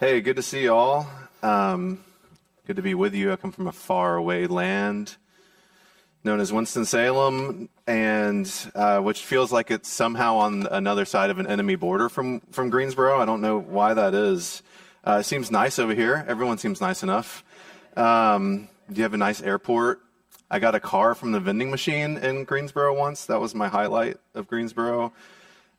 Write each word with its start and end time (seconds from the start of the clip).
Hey, 0.00 0.22
good 0.22 0.36
to 0.36 0.42
see 0.42 0.62
you 0.62 0.72
all. 0.72 1.06
Um, 1.42 2.02
good 2.66 2.76
to 2.76 2.80
be 2.80 2.94
with 2.94 3.14
you. 3.14 3.34
I 3.34 3.36
come 3.36 3.52
from 3.52 3.66
a 3.66 3.72
far 3.72 4.16
away 4.16 4.46
land 4.46 5.18
known 6.24 6.40
as 6.40 6.50
Winston-Salem, 6.50 7.68
and 7.86 8.50
uh, 8.74 9.00
which 9.00 9.22
feels 9.22 9.52
like 9.52 9.70
it's 9.70 9.90
somehow 9.90 10.36
on 10.36 10.66
another 10.70 11.04
side 11.04 11.28
of 11.28 11.38
an 11.38 11.46
enemy 11.46 11.76
border 11.76 12.08
from, 12.08 12.40
from 12.50 12.70
Greensboro. 12.70 13.20
I 13.20 13.26
don't 13.26 13.42
know 13.42 13.58
why 13.58 13.92
that 13.92 14.14
is. 14.14 14.62
Uh, 15.06 15.18
it 15.20 15.24
seems 15.24 15.50
nice 15.50 15.78
over 15.78 15.94
here. 15.94 16.24
Everyone 16.26 16.56
seems 16.56 16.80
nice 16.80 17.02
enough. 17.02 17.44
Um, 17.94 18.70
do 18.90 18.96
you 18.96 19.02
have 19.02 19.12
a 19.12 19.18
nice 19.18 19.42
airport? 19.42 20.00
I 20.50 20.60
got 20.60 20.74
a 20.74 20.80
car 20.80 21.14
from 21.14 21.32
the 21.32 21.40
vending 21.40 21.70
machine 21.70 22.16
in 22.16 22.44
Greensboro 22.44 22.98
once. 22.98 23.26
That 23.26 23.38
was 23.38 23.54
my 23.54 23.68
highlight 23.68 24.16
of 24.34 24.46
Greensboro. 24.46 25.12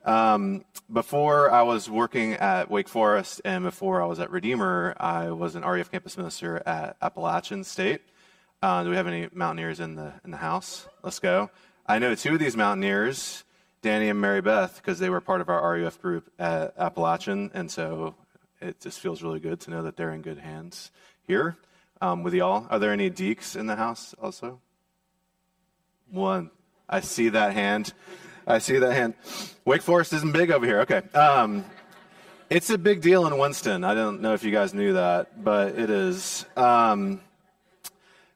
Um, 0.03 0.65
before 0.91 1.51
I 1.51 1.61
was 1.61 1.87
working 1.87 2.33
at 2.33 2.71
Wake 2.71 2.89
Forest 2.89 3.41
and 3.45 3.63
before 3.63 4.01
I 4.01 4.05
was 4.05 4.19
at 4.19 4.31
Redeemer, 4.31 4.95
I 4.99 5.29
was 5.29 5.55
an 5.55 5.63
RUF 5.63 5.91
campus 5.91 6.17
minister 6.17 6.61
at 6.65 6.97
Appalachian 7.01 7.63
State. 7.63 8.01
Uh, 8.63 8.83
do 8.83 8.89
we 8.89 8.95
have 8.95 9.05
any 9.05 9.29
Mountaineers 9.31 9.79
in 9.79 9.95
the 9.95 10.13
in 10.25 10.31
the 10.31 10.37
house? 10.37 10.87
Let's 11.03 11.19
go. 11.19 11.51
I 11.85 11.99
know 11.99 12.15
two 12.15 12.33
of 12.33 12.39
these 12.39 12.57
Mountaineers, 12.57 13.43
Danny 13.83 14.09
and 14.09 14.19
Mary 14.19 14.41
Beth, 14.41 14.77
because 14.77 14.97
they 14.97 15.09
were 15.09 15.21
part 15.21 15.39
of 15.39 15.49
our 15.49 15.73
RUF 15.73 16.01
group 16.01 16.31
at 16.39 16.73
Appalachian, 16.77 17.51
and 17.53 17.69
so 17.69 18.15
it 18.59 18.79
just 18.79 18.99
feels 18.99 19.21
really 19.21 19.39
good 19.39 19.59
to 19.61 19.71
know 19.71 19.83
that 19.83 19.97
they're 19.97 20.13
in 20.13 20.23
good 20.23 20.39
hands 20.39 20.91
here 21.27 21.57
um, 22.01 22.23
with 22.23 22.33
y'all. 22.33 22.65
Are 22.71 22.79
there 22.79 22.91
any 22.91 23.11
Deacs 23.11 23.55
in 23.55 23.67
the 23.67 23.75
house 23.75 24.15
also? 24.19 24.61
One. 26.09 26.49
I 26.89 26.99
see 26.99 27.29
that 27.29 27.53
hand. 27.53 27.93
I 28.47 28.59
see 28.59 28.77
that 28.79 28.93
hand. 28.93 29.13
Wake 29.65 29.81
Forest 29.81 30.13
isn't 30.13 30.31
big 30.31 30.51
over 30.51 30.65
here. 30.65 30.81
Okay. 30.81 31.01
Um, 31.13 31.63
it's 32.49 32.69
a 32.69 32.77
big 32.77 33.01
deal 33.01 33.27
in 33.27 33.37
Winston. 33.37 33.83
I 33.83 33.93
don't 33.93 34.21
know 34.21 34.33
if 34.33 34.43
you 34.43 34.51
guys 34.51 34.73
knew 34.73 34.93
that, 34.93 35.43
but 35.43 35.77
it 35.79 35.89
is. 35.89 36.45
Um, 36.57 37.21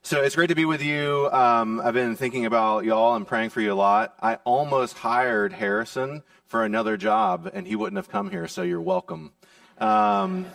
so 0.03 0.22
it's 0.22 0.36
great 0.36 0.48
to 0.48 0.56
be 0.56 0.66
with 0.66 0.83
you. 0.83 1.30
Um, 1.31 1.81
I've 1.81 1.95
been 1.95 2.16
thinking 2.16 2.45
about 2.45 2.86
y'all 2.86 3.16
and 3.16 3.28
praying 3.28 3.50
for 3.50 3.59
you 3.59 3.73
a 3.73 3.76
lot. 3.76 4.16
I 4.22 4.36
almost 4.44 4.98
hired 5.00 5.52
Harrison 5.52 6.22
for 6.45 6.64
another 6.64 6.95
job, 6.95 7.50
and 7.53 7.66
he 7.66 7.76
wouldn't 7.76 7.98
have 7.98 8.09
come 8.09 8.30
here, 8.30 8.48
so 8.48 8.61
you're 8.61 8.80
welcome 8.80 9.31
um, 9.80 10.45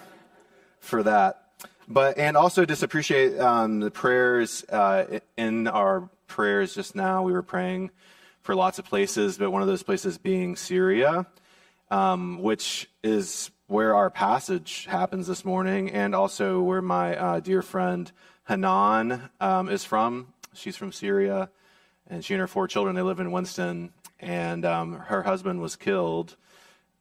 for 0.78 1.02
that. 1.02 1.48
But 1.88 2.16
and 2.16 2.36
also 2.36 2.64
just 2.64 2.84
appreciate 2.84 3.38
um, 3.40 3.80
the 3.80 3.90
prayers 3.90 4.64
uh, 4.70 5.18
in 5.36 5.66
our 5.66 6.08
prayers 6.28 6.74
just 6.74 6.94
now. 6.94 7.24
We 7.24 7.32
were 7.32 7.42
praying 7.42 7.90
for 8.50 8.56
lots 8.56 8.80
of 8.80 8.84
places, 8.84 9.38
but 9.38 9.52
one 9.52 9.62
of 9.62 9.68
those 9.68 9.84
places 9.84 10.18
being 10.18 10.56
Syria, 10.56 11.24
um, 11.88 12.42
which 12.42 12.90
is 13.04 13.52
where 13.68 13.94
our 13.94 14.10
passage 14.10 14.86
happens 14.90 15.28
this 15.28 15.44
morning, 15.44 15.88
and 15.90 16.16
also 16.16 16.60
where 16.60 16.82
my 16.82 17.16
uh, 17.16 17.38
dear 17.38 17.62
friend 17.62 18.10
Hanan 18.48 19.30
um, 19.40 19.68
is 19.68 19.84
from. 19.84 20.34
She's 20.52 20.74
from 20.74 20.90
Syria, 20.90 21.48
and 22.08 22.24
she 22.24 22.34
and 22.34 22.40
her 22.40 22.48
four 22.48 22.66
children 22.66 22.96
they 22.96 23.02
live 23.02 23.20
in 23.20 23.30
Winston, 23.30 23.92
and 24.18 24.64
um, 24.64 24.94
her 24.94 25.22
husband 25.22 25.60
was 25.60 25.76
killed. 25.76 26.34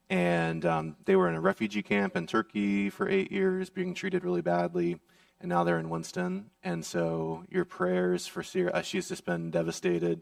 And 0.08 0.64
um, 0.67 0.97
they 1.05 1.16
were 1.16 1.30
in 1.30 1.33
a 1.33 1.42
refugee 1.42 1.81
camp 1.81 2.16
in 2.16 2.27
Turkey 2.27 2.92
for 2.92 3.09
eight 3.09 3.31
years, 3.31 3.72
being 3.72 3.95
treated 3.95 4.23
really 4.23 4.44
badly 4.44 5.00
and 5.42 5.50
now 5.50 5.64
they're 5.64 5.80
in 5.80 5.89
Winston. 5.89 6.50
And 6.64 6.86
so 6.86 7.45
your 7.50 7.64
prayers 7.66 8.27
for 8.27 8.44
Syria, 8.44 8.72
uh, 8.73 8.81
she's 8.81 9.08
just 9.08 9.25
been 9.25 9.52
devastated. 9.52 10.22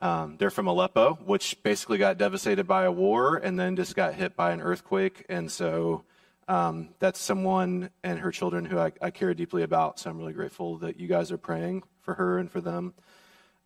Um, 0.00 0.36
they're 0.38 0.50
from 0.50 0.66
Aleppo, 0.66 1.14
which 1.24 1.62
basically 1.62 1.98
got 1.98 2.18
devastated 2.18 2.66
by 2.66 2.84
a 2.84 2.92
war 2.92 3.36
and 3.36 3.58
then 3.58 3.76
just 3.76 3.96
got 3.96 4.14
hit 4.14 4.36
by 4.36 4.52
an 4.52 4.60
earthquake. 4.60 5.24
And 5.28 5.50
so 5.50 6.04
um, 6.48 6.90
that's 6.98 7.18
someone 7.18 7.90
and 8.04 8.18
her 8.18 8.30
children 8.30 8.64
who 8.64 8.78
I, 8.78 8.92
I, 9.00 9.10
care 9.10 9.32
deeply 9.34 9.62
about. 9.62 9.98
So 9.98 10.10
I'm 10.10 10.18
really 10.18 10.32
grateful 10.32 10.78
that 10.78 11.00
you 11.00 11.08
guys 11.08 11.32
are 11.32 11.38
praying 11.38 11.82
for 12.02 12.14
her 12.14 12.38
and 12.38 12.50
for 12.50 12.60
them. 12.60 12.94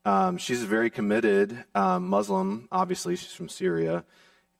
Um, 0.05 0.39
she's 0.39 0.63
a 0.63 0.67
very 0.67 0.89
committed 0.89 1.65
um, 1.75 2.09
Muslim. 2.09 2.69
Obviously, 2.73 3.17
she's 3.17 3.33
from 3.33 3.49
Syria. 3.49 4.05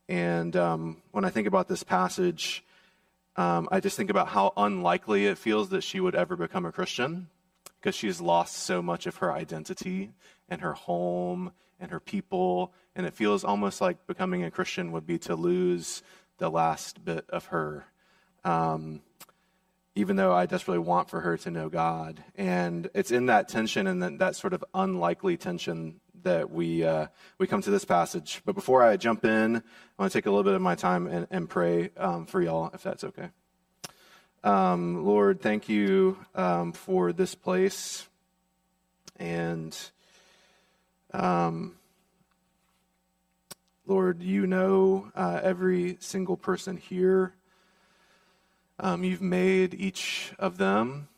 And 0.07 0.55
um, 0.55 0.97
when 1.11 1.25
I 1.25 1.29
think 1.29 1.47
about 1.47 1.67
this 1.67 1.83
passage, 1.83 2.63
um, 3.37 3.69
I 3.71 3.79
just 3.79 3.97
think 3.97 4.09
about 4.09 4.27
how 4.27 4.53
unlikely 4.57 5.25
it 5.25 5.37
feels 5.37 5.69
that 5.69 5.83
she 5.83 5.99
would 5.99 6.15
ever 6.15 6.35
become 6.35 6.65
a 6.65 6.71
Christian 6.71 7.27
because 7.79 7.95
she's 7.95 8.21
lost 8.21 8.57
so 8.57 8.81
much 8.81 9.07
of 9.07 9.15
her 9.17 9.31
identity 9.31 10.11
and 10.51 10.61
her 10.61 10.73
home 10.73 11.51
and 11.79 11.89
her 11.89 11.99
people. 11.99 12.73
And 12.95 13.07
it 13.07 13.15
feels 13.15 13.43
almost 13.43 13.81
like 13.81 14.05
becoming 14.05 14.43
a 14.43 14.51
Christian 14.51 14.91
would 14.91 15.07
be 15.07 15.17
to 15.19 15.35
lose 15.35 16.03
the 16.37 16.49
last 16.49 17.03
bit 17.03 17.25
of 17.29 17.45
her. 17.45 17.85
Um, 18.43 19.01
even 19.95 20.15
though 20.15 20.33
I 20.33 20.45
desperately 20.45 20.79
want 20.79 21.09
for 21.09 21.19
her 21.19 21.37
to 21.37 21.51
know 21.51 21.69
God. 21.69 22.23
And 22.35 22.89
it's 22.93 23.11
in 23.11 23.25
that 23.25 23.49
tension 23.49 23.87
and 23.87 24.01
that, 24.03 24.19
that 24.19 24.35
sort 24.35 24.53
of 24.53 24.63
unlikely 24.73 25.35
tension 25.37 25.99
that 26.23 26.49
we, 26.49 26.83
uh, 26.83 27.07
we 27.39 27.47
come 27.47 27.61
to 27.61 27.71
this 27.71 27.83
passage. 27.83 28.41
But 28.45 28.55
before 28.55 28.83
I 28.83 28.95
jump 28.95 29.25
in, 29.25 29.57
I 29.57 29.61
want 29.97 30.11
to 30.11 30.17
take 30.17 30.27
a 30.27 30.29
little 30.29 30.43
bit 30.43 30.53
of 30.53 30.61
my 30.61 30.75
time 30.75 31.07
and, 31.07 31.27
and 31.29 31.49
pray 31.49 31.89
um, 31.97 32.25
for 32.25 32.41
y'all, 32.41 32.71
if 32.73 32.83
that's 32.83 33.03
okay. 33.03 33.29
Um, 34.43 35.05
Lord, 35.05 35.41
thank 35.41 35.67
you 35.67 36.17
um, 36.35 36.71
for 36.71 37.11
this 37.11 37.35
place. 37.35 38.07
And 39.17 39.77
um, 41.13 41.75
Lord, 43.85 44.21
you 44.21 44.47
know 44.47 45.11
uh, 45.15 45.39
every 45.43 45.97
single 45.99 46.37
person 46.37 46.77
here. 46.77 47.33
Um, 48.79 49.03
you've 49.03 49.21
made 49.21 49.73
each 49.73 50.33
of 50.39 50.57
them, 50.57 51.09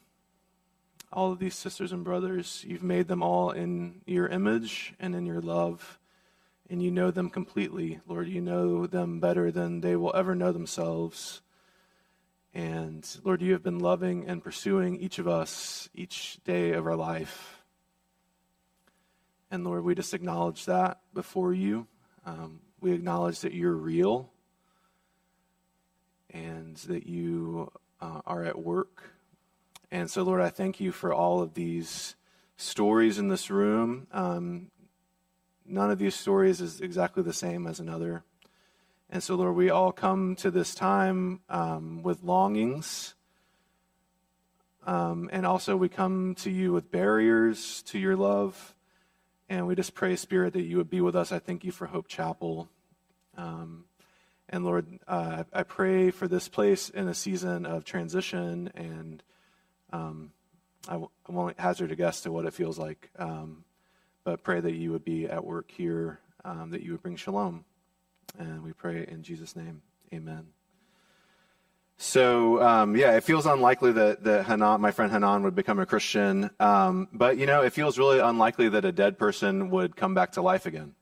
all 1.11 1.31
of 1.31 1.39
these 1.39 1.55
sisters 1.55 1.91
and 1.91 2.03
brothers, 2.03 2.65
you've 2.67 2.83
made 2.83 3.07
them 3.07 3.21
all 3.21 3.51
in 3.51 4.01
your 4.05 4.27
image 4.27 4.93
and 4.99 5.15
in 5.15 5.25
your 5.25 5.41
love. 5.41 5.99
And 6.69 6.81
you 6.81 6.91
know 6.91 7.11
them 7.11 7.29
completely. 7.29 7.99
Lord, 8.07 8.27
you 8.27 8.41
know 8.41 8.87
them 8.87 9.19
better 9.19 9.51
than 9.51 9.81
they 9.81 9.95
will 9.95 10.15
ever 10.15 10.33
know 10.33 10.51
themselves. 10.51 11.41
And 12.53 13.07
Lord, 13.23 13.41
you 13.41 13.53
have 13.53 13.63
been 13.63 13.79
loving 13.79 14.25
and 14.27 14.43
pursuing 14.43 14.99
each 14.99 15.19
of 15.19 15.27
us 15.27 15.89
each 15.93 16.39
day 16.43 16.71
of 16.71 16.87
our 16.87 16.95
life. 16.95 17.62
And 19.53 19.63
Lord, 19.63 19.83
we 19.83 19.93
just 19.93 20.15
acknowledge 20.15 20.65
that 20.65 20.97
before 21.13 21.53
you. 21.53 21.85
Um, 22.25 22.61
we 22.81 22.91
acknowledge 22.91 23.41
that 23.41 23.53
you're 23.53 23.75
real 23.75 24.31
and 26.31 26.75
that 26.87 27.05
you 27.05 27.71
uh, 28.01 28.21
are 28.25 28.43
at 28.43 28.57
work. 28.57 29.11
And 29.91 30.09
so, 30.09 30.23
Lord, 30.23 30.41
I 30.41 30.49
thank 30.49 30.79
you 30.79 30.91
for 30.91 31.13
all 31.13 31.43
of 31.43 31.53
these 31.53 32.15
stories 32.57 33.19
in 33.19 33.27
this 33.27 33.51
room. 33.51 34.07
Um, 34.11 34.71
none 35.67 35.91
of 35.91 35.99
these 35.99 36.15
stories 36.15 36.59
is 36.59 36.81
exactly 36.81 37.21
the 37.21 37.31
same 37.31 37.67
as 37.67 37.79
another. 37.79 38.23
And 39.11 39.21
so, 39.21 39.35
Lord, 39.35 39.55
we 39.55 39.69
all 39.69 39.91
come 39.91 40.35
to 40.37 40.49
this 40.49 40.73
time 40.73 41.41
um, 41.47 42.01
with 42.01 42.23
longings. 42.23 43.13
Um, 44.87 45.29
and 45.31 45.45
also, 45.45 45.77
we 45.77 45.89
come 45.89 46.33
to 46.39 46.49
you 46.49 46.71
with 46.73 46.89
barriers 46.89 47.83
to 47.83 47.99
your 47.99 48.15
love. 48.15 48.73
And 49.49 49.67
we 49.67 49.75
just 49.75 49.93
pray, 49.93 50.15
Spirit, 50.15 50.53
that 50.53 50.63
you 50.63 50.77
would 50.77 50.89
be 50.89 51.01
with 51.01 51.15
us. 51.15 51.31
I 51.31 51.39
thank 51.39 51.63
you 51.63 51.71
for 51.71 51.85
Hope 51.85 52.07
Chapel. 52.07 52.69
Um, 53.37 53.85
and 54.49 54.63
Lord, 54.65 54.99
uh, 55.07 55.43
I 55.51 55.63
pray 55.63 56.11
for 56.11 56.27
this 56.27 56.47
place 56.47 56.89
in 56.89 57.07
a 57.07 57.13
season 57.13 57.65
of 57.65 57.83
transition. 57.83 58.71
And 58.75 59.23
um, 59.91 60.31
I 60.87 60.93
w- 60.93 61.09
I 61.27 61.31
won't 61.31 61.59
hazard 61.59 61.91
a 61.91 61.95
guess 61.95 62.21
to 62.21 62.31
what 62.31 62.45
it 62.45 62.53
feels 62.53 62.77
like, 62.77 63.09
um, 63.17 63.63
but 64.23 64.43
pray 64.43 64.59
that 64.59 64.73
you 64.73 64.91
would 64.91 65.05
be 65.05 65.25
at 65.25 65.45
work 65.45 65.71
here, 65.71 66.19
um, 66.43 66.71
that 66.71 66.81
you 66.81 66.91
would 66.91 67.01
bring 67.01 67.15
shalom. 67.15 67.65
And 68.37 68.63
we 68.63 68.73
pray 68.73 69.05
in 69.07 69.23
Jesus' 69.23 69.55
name. 69.55 69.81
Amen. 70.13 70.47
So, 71.97 72.61
um, 72.61 72.95
yeah, 72.95 73.15
it 73.15 73.23
feels 73.23 73.45
unlikely 73.45 73.93
that, 73.93 74.23
that 74.23 74.45
Hanan, 74.45 74.81
my 74.81 74.91
friend 74.91 75.11
Hanan 75.11 75.43
would 75.43 75.55
become 75.55 75.79
a 75.79 75.85
Christian. 75.85 76.49
Um, 76.59 77.07
but, 77.13 77.37
you 77.37 77.45
know, 77.45 77.61
it 77.61 77.71
feels 77.71 77.97
really 77.97 78.19
unlikely 78.19 78.69
that 78.69 78.83
a 78.83 78.91
dead 78.91 79.17
person 79.17 79.69
would 79.69 79.95
come 79.95 80.13
back 80.13 80.33
to 80.33 80.41
life 80.41 80.65
again. 80.65 80.95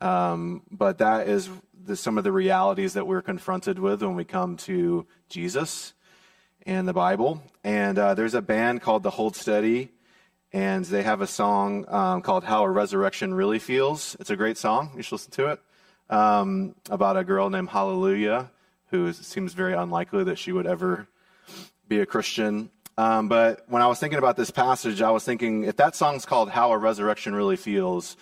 Um, 0.00 0.62
but 0.70 0.98
that 0.98 1.28
is 1.28 1.48
the, 1.84 1.96
some 1.96 2.18
of 2.18 2.24
the 2.24 2.32
realities 2.32 2.92
that 2.92 3.06
we're 3.06 3.22
confronted 3.22 3.78
with 3.78 4.02
when 4.02 4.14
we 4.14 4.24
come 4.24 4.56
to 4.58 5.06
Jesus 5.28 5.94
and 6.66 6.86
the 6.86 6.92
Bible. 6.92 7.42
And 7.64 7.98
uh, 7.98 8.14
there's 8.14 8.34
a 8.34 8.42
band 8.42 8.82
called 8.82 9.02
The 9.02 9.10
Hold 9.10 9.34
Steady, 9.34 9.90
and 10.52 10.84
they 10.84 11.02
have 11.02 11.20
a 11.20 11.26
song 11.26 11.84
um, 11.88 12.22
called 12.22 12.44
How 12.44 12.64
a 12.64 12.70
Resurrection 12.70 13.34
Really 13.34 13.58
Feels. 13.58 14.16
It's 14.20 14.30
a 14.30 14.36
great 14.36 14.58
song. 14.58 14.92
You 14.94 15.02
should 15.02 15.12
listen 15.12 15.32
to 15.32 15.46
it 15.48 15.60
um, 16.10 16.74
about 16.90 17.16
a 17.16 17.24
girl 17.24 17.50
named 17.50 17.70
Hallelujah 17.70 18.50
who 18.90 19.12
seems 19.12 19.52
very 19.54 19.74
unlikely 19.74 20.24
that 20.24 20.38
she 20.38 20.52
would 20.52 20.66
ever 20.66 21.06
be 21.88 22.00
a 22.00 22.06
Christian. 22.06 22.70
Um, 22.96 23.28
but 23.28 23.64
when 23.68 23.82
I 23.82 23.86
was 23.86 24.00
thinking 24.00 24.18
about 24.18 24.36
this 24.36 24.50
passage, 24.50 25.00
I 25.02 25.10
was 25.10 25.24
thinking 25.24 25.64
if 25.64 25.76
that 25.76 25.94
song's 25.94 26.26
called 26.26 26.50
How 26.50 26.72
a 26.72 26.78
Resurrection 26.78 27.34
Really 27.34 27.56
Feels, 27.56 28.16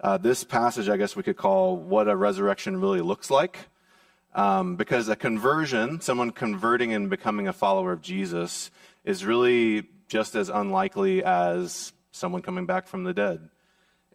uh, 0.00 0.18
this 0.18 0.44
passage 0.44 0.88
I 0.88 0.96
guess 0.96 1.14
we 1.16 1.22
could 1.22 1.36
call 1.36 1.76
What 1.76 2.08
a 2.08 2.16
Resurrection 2.16 2.80
Really 2.80 3.00
Looks 3.00 3.30
Like. 3.30 3.58
Um, 4.34 4.76
because 4.76 5.08
a 5.08 5.16
conversion, 5.16 6.02
someone 6.02 6.30
converting 6.30 6.92
and 6.92 7.08
becoming 7.08 7.48
a 7.48 7.54
follower 7.54 7.92
of 7.92 8.02
Jesus, 8.02 8.70
is 9.02 9.24
really 9.24 9.88
just 10.08 10.34
as 10.34 10.50
unlikely 10.50 11.24
as 11.24 11.94
someone 12.12 12.42
coming 12.42 12.66
back 12.66 12.86
from 12.86 13.04
the 13.04 13.14
dead. 13.14 13.48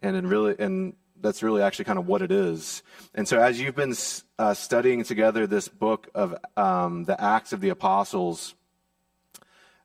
And 0.00 0.14
in 0.14 0.28
really, 0.28 0.54
and 0.58 0.94
that's 1.22 1.42
really 1.42 1.62
actually 1.62 1.86
kind 1.86 1.98
of 1.98 2.06
what 2.06 2.20
it 2.20 2.30
is. 2.30 2.82
And 3.14 3.26
so, 3.26 3.40
as 3.40 3.60
you've 3.60 3.76
been 3.76 3.94
uh, 4.38 4.54
studying 4.54 5.04
together 5.04 5.46
this 5.46 5.68
book 5.68 6.08
of 6.14 6.36
um, 6.56 7.04
the 7.04 7.18
Acts 7.20 7.52
of 7.52 7.60
the 7.60 7.70
Apostles, 7.70 8.54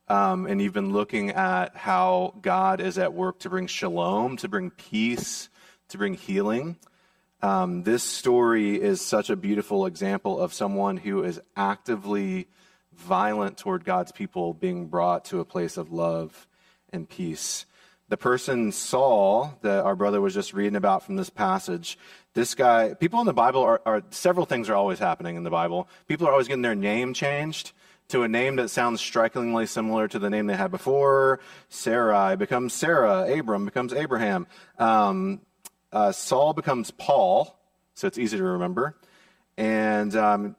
um, 0.09 0.47
and 0.47 0.61
you've 0.61 0.73
been 0.73 0.93
looking 0.93 1.31
at 1.31 1.75
how 1.75 2.33
God 2.41 2.81
is 2.81 2.97
at 2.97 3.13
work 3.13 3.39
to 3.39 3.49
bring 3.49 3.67
shalom, 3.67 4.37
to 4.37 4.47
bring 4.47 4.71
peace, 4.71 5.49
to 5.89 5.97
bring 5.97 6.13
healing. 6.13 6.77
Um, 7.41 7.83
this 7.83 8.03
story 8.03 8.81
is 8.81 8.99
such 8.99 9.29
a 9.29 9.35
beautiful 9.35 9.85
example 9.85 10.39
of 10.39 10.53
someone 10.53 10.97
who 10.97 11.23
is 11.23 11.39
actively 11.55 12.47
violent 12.93 13.57
toward 13.57 13.85
God's 13.85 14.11
people 14.11 14.53
being 14.53 14.87
brought 14.87 15.25
to 15.25 15.39
a 15.39 15.45
place 15.45 15.77
of 15.77 15.91
love 15.91 16.47
and 16.91 17.07
peace. 17.07 17.65
The 18.09 18.17
person 18.17 18.71
Saul 18.71 19.57
that 19.63 19.83
our 19.83 19.95
brother 19.95 20.21
was 20.21 20.33
just 20.33 20.53
reading 20.53 20.77
about 20.77 21.03
from 21.03 21.17
this 21.17 21.29
passage, 21.29 21.97
this 22.33 22.55
guy, 22.55 22.93
people 22.93 23.19
in 23.19 23.25
the 23.25 23.33
Bible 23.33 23.63
are, 23.63 23.81
are 23.85 24.03
several 24.11 24.45
things 24.45 24.69
are 24.69 24.75
always 24.75 24.99
happening 24.99 25.35
in 25.35 25.43
the 25.43 25.49
Bible. 25.49 25.89
People 26.07 26.27
are 26.27 26.31
always 26.31 26.47
getting 26.47 26.61
their 26.61 26.75
name 26.75 27.13
changed 27.13 27.73
to 28.09 28.23
a 28.23 28.27
name 28.27 28.55
that 28.57 28.69
sounds 28.69 29.01
strikingly 29.01 29.65
similar 29.65 30.07
to 30.07 30.19
the 30.19 30.29
name 30.29 30.47
they 30.47 30.55
had 30.55 30.71
before. 30.71 31.39
Sarai 31.69 32.35
becomes 32.35 32.73
Sarah. 32.73 33.27
Abram 33.31 33.65
becomes 33.65 33.91
Abraham. 33.91 34.47
Um, 34.79 35.41
uh, 35.91 36.11
Saul 36.11 36.53
becomes 36.53 36.91
Paul, 36.91 37.59
so 37.93 38.07
it's 38.07 38.17
easy 38.17 38.37
to 38.37 38.43
remember. 38.43 38.97
And 39.57 40.15
um, 40.15 40.55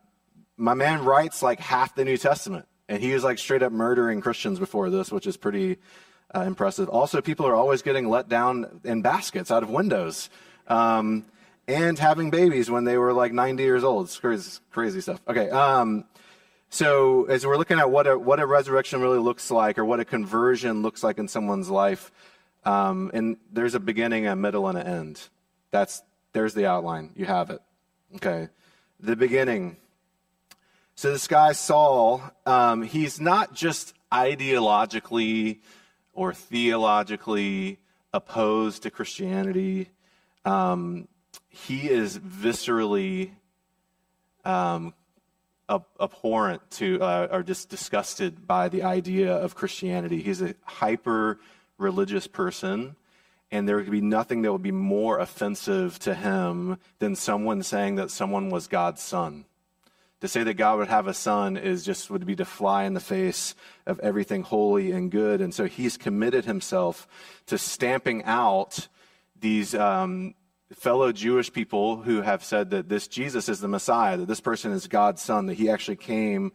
my 0.56 0.74
man 0.74 1.04
writes 1.04 1.42
like 1.42 1.60
half 1.60 1.94
the 1.94 2.04
New 2.04 2.18
Testament, 2.18 2.66
and 2.88 3.02
he 3.02 3.14
was 3.14 3.24
like 3.24 3.38
straight 3.38 3.62
up 3.62 3.72
murdering 3.72 4.20
Christians 4.20 4.58
before 4.58 4.90
this, 4.90 5.10
which 5.10 5.26
is 5.26 5.36
pretty 5.36 5.78
uh, 6.34 6.40
impressive. 6.40 6.88
Also, 6.88 7.20
people 7.20 7.46
are 7.46 7.54
always 7.54 7.82
getting 7.82 8.08
let 8.08 8.28
down 8.28 8.80
in 8.84 9.02
baskets 9.02 9.50
out 9.50 9.62
of 9.62 9.70
windows. 9.70 10.30
Um, 10.66 11.24
and 11.68 11.98
having 11.98 12.30
babies 12.30 12.70
when 12.70 12.84
they 12.84 12.96
were 12.96 13.12
like 13.12 13.32
90 13.32 13.62
years 13.62 13.84
old. 13.84 14.06
It's 14.06 14.18
crazy, 14.18 14.58
crazy 14.70 15.00
stuff. 15.00 15.20
Okay. 15.28 15.50
Um, 15.50 16.04
so 16.70 17.24
as 17.26 17.46
we're 17.46 17.56
looking 17.56 17.78
at 17.78 17.90
what 17.90 18.06
a, 18.06 18.18
what 18.18 18.40
a 18.40 18.46
resurrection 18.46 19.00
really 19.00 19.18
looks 19.18 19.50
like 19.50 19.78
or 19.78 19.84
what 19.84 20.00
a 20.00 20.04
conversion 20.04 20.82
looks 20.82 21.02
like 21.02 21.18
in 21.18 21.28
someone's 21.28 21.68
life, 21.70 22.10
um, 22.64 23.10
and 23.14 23.36
there's 23.52 23.74
a 23.74 23.80
beginning, 23.80 24.26
a 24.26 24.34
middle, 24.34 24.66
and 24.68 24.78
an 24.78 24.86
end. 24.86 25.28
That's, 25.70 26.02
there's 26.32 26.54
the 26.54 26.66
outline. 26.66 27.12
You 27.14 27.26
have 27.26 27.50
it. 27.50 27.60
Okay. 28.16 28.48
The 29.00 29.16
beginning. 29.16 29.76
So 30.94 31.12
this 31.12 31.28
guy, 31.28 31.52
Saul, 31.52 32.22
um, 32.44 32.82
he's 32.82 33.20
not 33.20 33.54
just 33.54 33.94
ideologically 34.12 35.60
or 36.18 36.34
theologically 36.34 37.78
opposed 38.12 38.82
to 38.82 38.90
Christianity. 38.90 39.88
Um, 40.44 41.06
he 41.48 41.88
is 41.88 42.18
viscerally 42.18 43.30
um, 44.44 44.94
abhorrent 45.70 46.68
to, 46.72 47.00
uh, 47.00 47.28
or 47.30 47.44
just 47.44 47.68
disgusted 47.68 48.48
by 48.48 48.68
the 48.68 48.82
idea 48.82 49.32
of 49.32 49.54
Christianity. 49.54 50.20
He's 50.20 50.42
a 50.42 50.56
hyper 50.64 51.38
religious 51.78 52.26
person, 52.26 52.96
and 53.52 53.68
there 53.68 53.80
could 53.80 53.92
be 53.92 54.00
nothing 54.00 54.42
that 54.42 54.50
would 54.50 54.62
be 54.62 54.72
more 54.72 55.20
offensive 55.20 56.00
to 56.00 56.16
him 56.16 56.78
than 56.98 57.14
someone 57.14 57.62
saying 57.62 57.94
that 57.94 58.10
someone 58.10 58.50
was 58.50 58.66
God's 58.66 59.02
son. 59.02 59.44
To 60.20 60.28
say 60.28 60.42
that 60.42 60.54
God 60.54 60.78
would 60.78 60.88
have 60.88 61.06
a 61.06 61.14
son 61.14 61.56
is 61.56 61.84
just 61.84 62.10
would 62.10 62.26
be 62.26 62.34
to 62.36 62.44
fly 62.44 62.84
in 62.84 62.94
the 62.94 63.00
face 63.00 63.54
of 63.86 64.00
everything 64.00 64.42
holy 64.42 64.90
and 64.90 65.12
good. 65.12 65.40
And 65.40 65.54
so 65.54 65.66
he's 65.66 65.96
committed 65.96 66.44
himself 66.44 67.06
to 67.46 67.56
stamping 67.56 68.24
out 68.24 68.88
these 69.38 69.76
um, 69.76 70.34
fellow 70.72 71.12
Jewish 71.12 71.52
people 71.52 71.98
who 71.98 72.22
have 72.22 72.42
said 72.42 72.70
that 72.70 72.88
this 72.88 73.06
Jesus 73.06 73.48
is 73.48 73.60
the 73.60 73.68
Messiah, 73.68 74.16
that 74.16 74.26
this 74.26 74.40
person 74.40 74.72
is 74.72 74.88
God's 74.88 75.22
son, 75.22 75.46
that 75.46 75.54
he 75.54 75.70
actually 75.70 75.96
came 75.96 76.52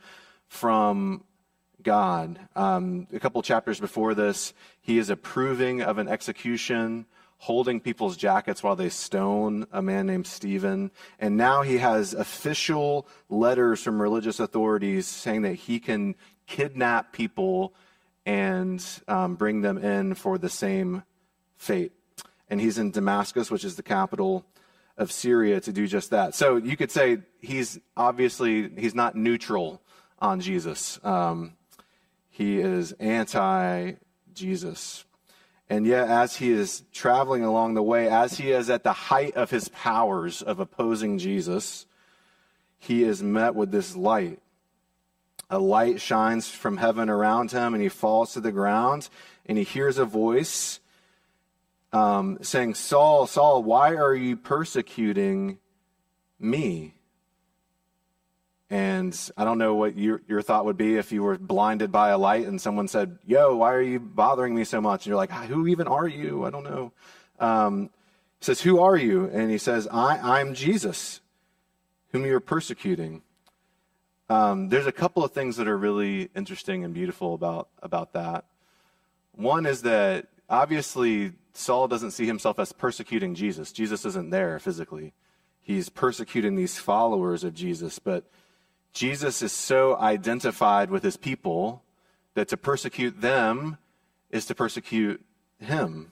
from 0.48 1.24
God. 1.81 2.39
Um, 2.56 3.07
a 3.13 3.19
couple 3.19 3.42
chapters 3.42 3.80
before 3.80 4.13
this, 4.13 4.54
he 4.81 4.98
is 4.98 5.10
approving 5.10 5.81
of 5.81 5.98
an 5.98 6.07
execution, 6.07 7.06
holding 7.38 7.80
people's 7.80 8.15
jackets 8.15 8.63
while 8.63 8.75
they 8.75 8.89
stone 8.89 9.65
a 9.71 9.81
man 9.81 10.07
named 10.07 10.27
Stephen. 10.27 10.91
And 11.19 11.35
now 11.35 11.62
he 11.62 11.77
has 11.77 12.13
official 12.13 13.07
letters 13.30 13.81
from 13.81 14.01
religious 14.01 14.39
authorities 14.39 15.07
saying 15.07 15.41
that 15.41 15.56
he 15.56 15.80
can 15.80 16.15
kidnap 16.47 17.12
people 17.12 17.74
and 18.25 18.85
um, 19.07 19.35
bring 19.35 19.62
them 19.62 19.77
in 19.77 20.15
for 20.15 20.38
the 20.38 20.50
same 20.50 21.03
fate 21.57 21.91
and 22.53 22.62
he's 22.62 22.77
in 22.77 22.91
Damascus, 22.91 23.50
which 23.50 23.63
is 23.63 23.77
the 23.77 23.83
capital 23.83 24.45
of 24.95 25.12
Syria, 25.12 25.59
to 25.62 25.74
do 25.74 25.88
just 25.88 26.12
that. 26.12 26.36
So 26.36 26.57
you 26.57 26.77
could 26.77 26.91
say 26.91 27.18
he's 27.41 27.79
obviously 27.97 28.69
he's 28.77 28.94
not 28.94 29.15
neutral 29.15 29.81
on 30.19 30.39
Jesus. 30.39 31.00
Um, 31.03 31.53
he 32.29 32.59
is 32.59 32.91
anti 32.94 33.94
Jesus. 34.36 35.06
And 35.69 35.86
yet, 35.86 36.10
as 36.10 36.36
he 36.36 36.51
is 36.51 36.83
traveling 36.92 37.44
along 37.44 37.74
the 37.74 37.83
way, 37.83 38.10
as 38.10 38.38
he 38.38 38.51
is 38.51 38.69
at 38.69 38.83
the 38.83 38.94
height 38.94 39.36
of 39.36 39.50
his 39.50 39.69
powers 39.69 40.42
of 40.42 40.60
opposing 40.60 41.18
Jesus, 41.18 41.86
he 42.77 43.04
is 43.04 43.24
met 43.24 43.56
with 43.56 43.71
this 43.71 43.95
light. 43.95 44.39
A 45.50 45.60
light 45.60 46.01
shines 46.01 46.50
from 46.50 46.77
heaven 46.77 47.10
around 47.10 47.51
him, 47.51 47.74
and 47.74 47.81
he 47.81 47.89
falls 47.89 48.33
to 48.33 48.42
the 48.42 48.51
ground, 48.51 49.10
and 49.45 49.57
he 49.57 49.63
hears 49.63 49.98
a 49.98 50.06
voice 50.06 50.80
um, 51.94 52.39
saying, 52.42 52.74
Saul, 52.74 53.27
Saul, 53.27 53.63
why 53.63 53.95
are 53.95 54.15
you 54.15 54.36
persecuting 54.36 55.60
me? 56.39 56.95
And 58.69 59.18
I 59.38 59.44
don't 59.44 59.57
know 59.57 59.75
what 59.75 59.98
your, 59.98 60.21
your 60.27 60.42
thought 60.42 60.65
would 60.65 60.77
be 60.77 60.98
if 60.98 61.12
you 61.12 61.24
were 61.24 61.38
blinded 61.38 61.92
by 61.92 62.10
a 62.10 62.18
light 62.18 62.48
and 62.48 62.60
someone 62.60 62.88
said, 62.88 63.19
Yo, 63.25 63.57
why 63.57 63.74
are 63.74 63.81
you 63.81 64.00
bothering 64.00 64.56
me 64.56 64.63
so 64.63 64.81
much? 64.81 65.06
And 65.06 65.12
you're 65.12 65.18
like, 65.18 65.31
Who 65.31 65.68
even 65.68 65.88
are 65.88 66.07
you? 66.07 66.45
I 66.45 66.50
don't 66.50 66.63
know. 66.63 66.92
Um, 67.39 67.89
he 68.39 68.45
says, 68.45 68.62
Who 68.62 68.80
are 68.80 68.98
you? 68.98 69.25
And 69.25 69.51
he 69.51 69.57
says, 69.57 69.88
I, 69.92 70.39
I'm 70.39 70.54
Jesus, 70.54 71.21
whom 72.12 72.25
you're 72.25 72.39
persecuting. 72.39 73.21
Um, 74.30 74.69
there's 74.69 74.88
a 74.88 74.92
couple 74.92 75.24
of 75.24 75.31
things 75.31 75.57
that 75.57 75.68
are 75.68 75.77
really 75.77 76.30
interesting 76.36 76.83
and 76.83 76.94
beautiful 76.94 77.36
about, 77.36 77.68
about 77.81 78.13
that. 78.13 78.46
One 79.34 79.65
is 79.65 79.82
that 79.82 80.27
obviously 80.50 81.34
Saul 81.53 81.88
doesn't 81.88 82.12
see 82.12 82.25
himself 82.25 82.58
as 82.58 82.72
persecuting 82.72 83.36
Jesus. 83.36 83.72
Jesus 83.72 84.05
isn't 84.05 84.29
there 84.29 84.58
physically. 84.60 85.13
He's 85.62 85.89
persecuting 85.89 86.55
these 86.55 86.77
followers 86.77 87.43
of 87.43 87.53
Jesus, 87.53 88.00
but 88.00 88.25
Jesus 88.93 89.41
is 89.41 89.51
so 89.51 89.97
identified 89.97 90.89
with 90.89 91.03
his 91.03 91.17
people 91.17 91.83
that 92.35 92.47
to 92.50 92.57
persecute 92.57 93.21
them 93.21 93.77
is 94.29 94.45
to 94.45 94.55
persecute 94.55 95.23
him. 95.59 96.12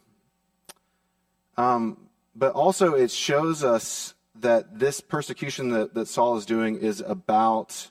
Um, 1.58 1.98
but 2.36 2.54
also, 2.54 2.94
it 2.94 3.12
shows 3.12 3.64
us 3.64 4.14
that 4.36 4.80
this 4.80 5.02
persecution 5.02 5.70
that, 5.70 5.94
that 5.94 6.08
Saul 6.08 6.38
is 6.38 6.46
doing 6.46 6.78
is 6.78 7.02
about 7.02 7.90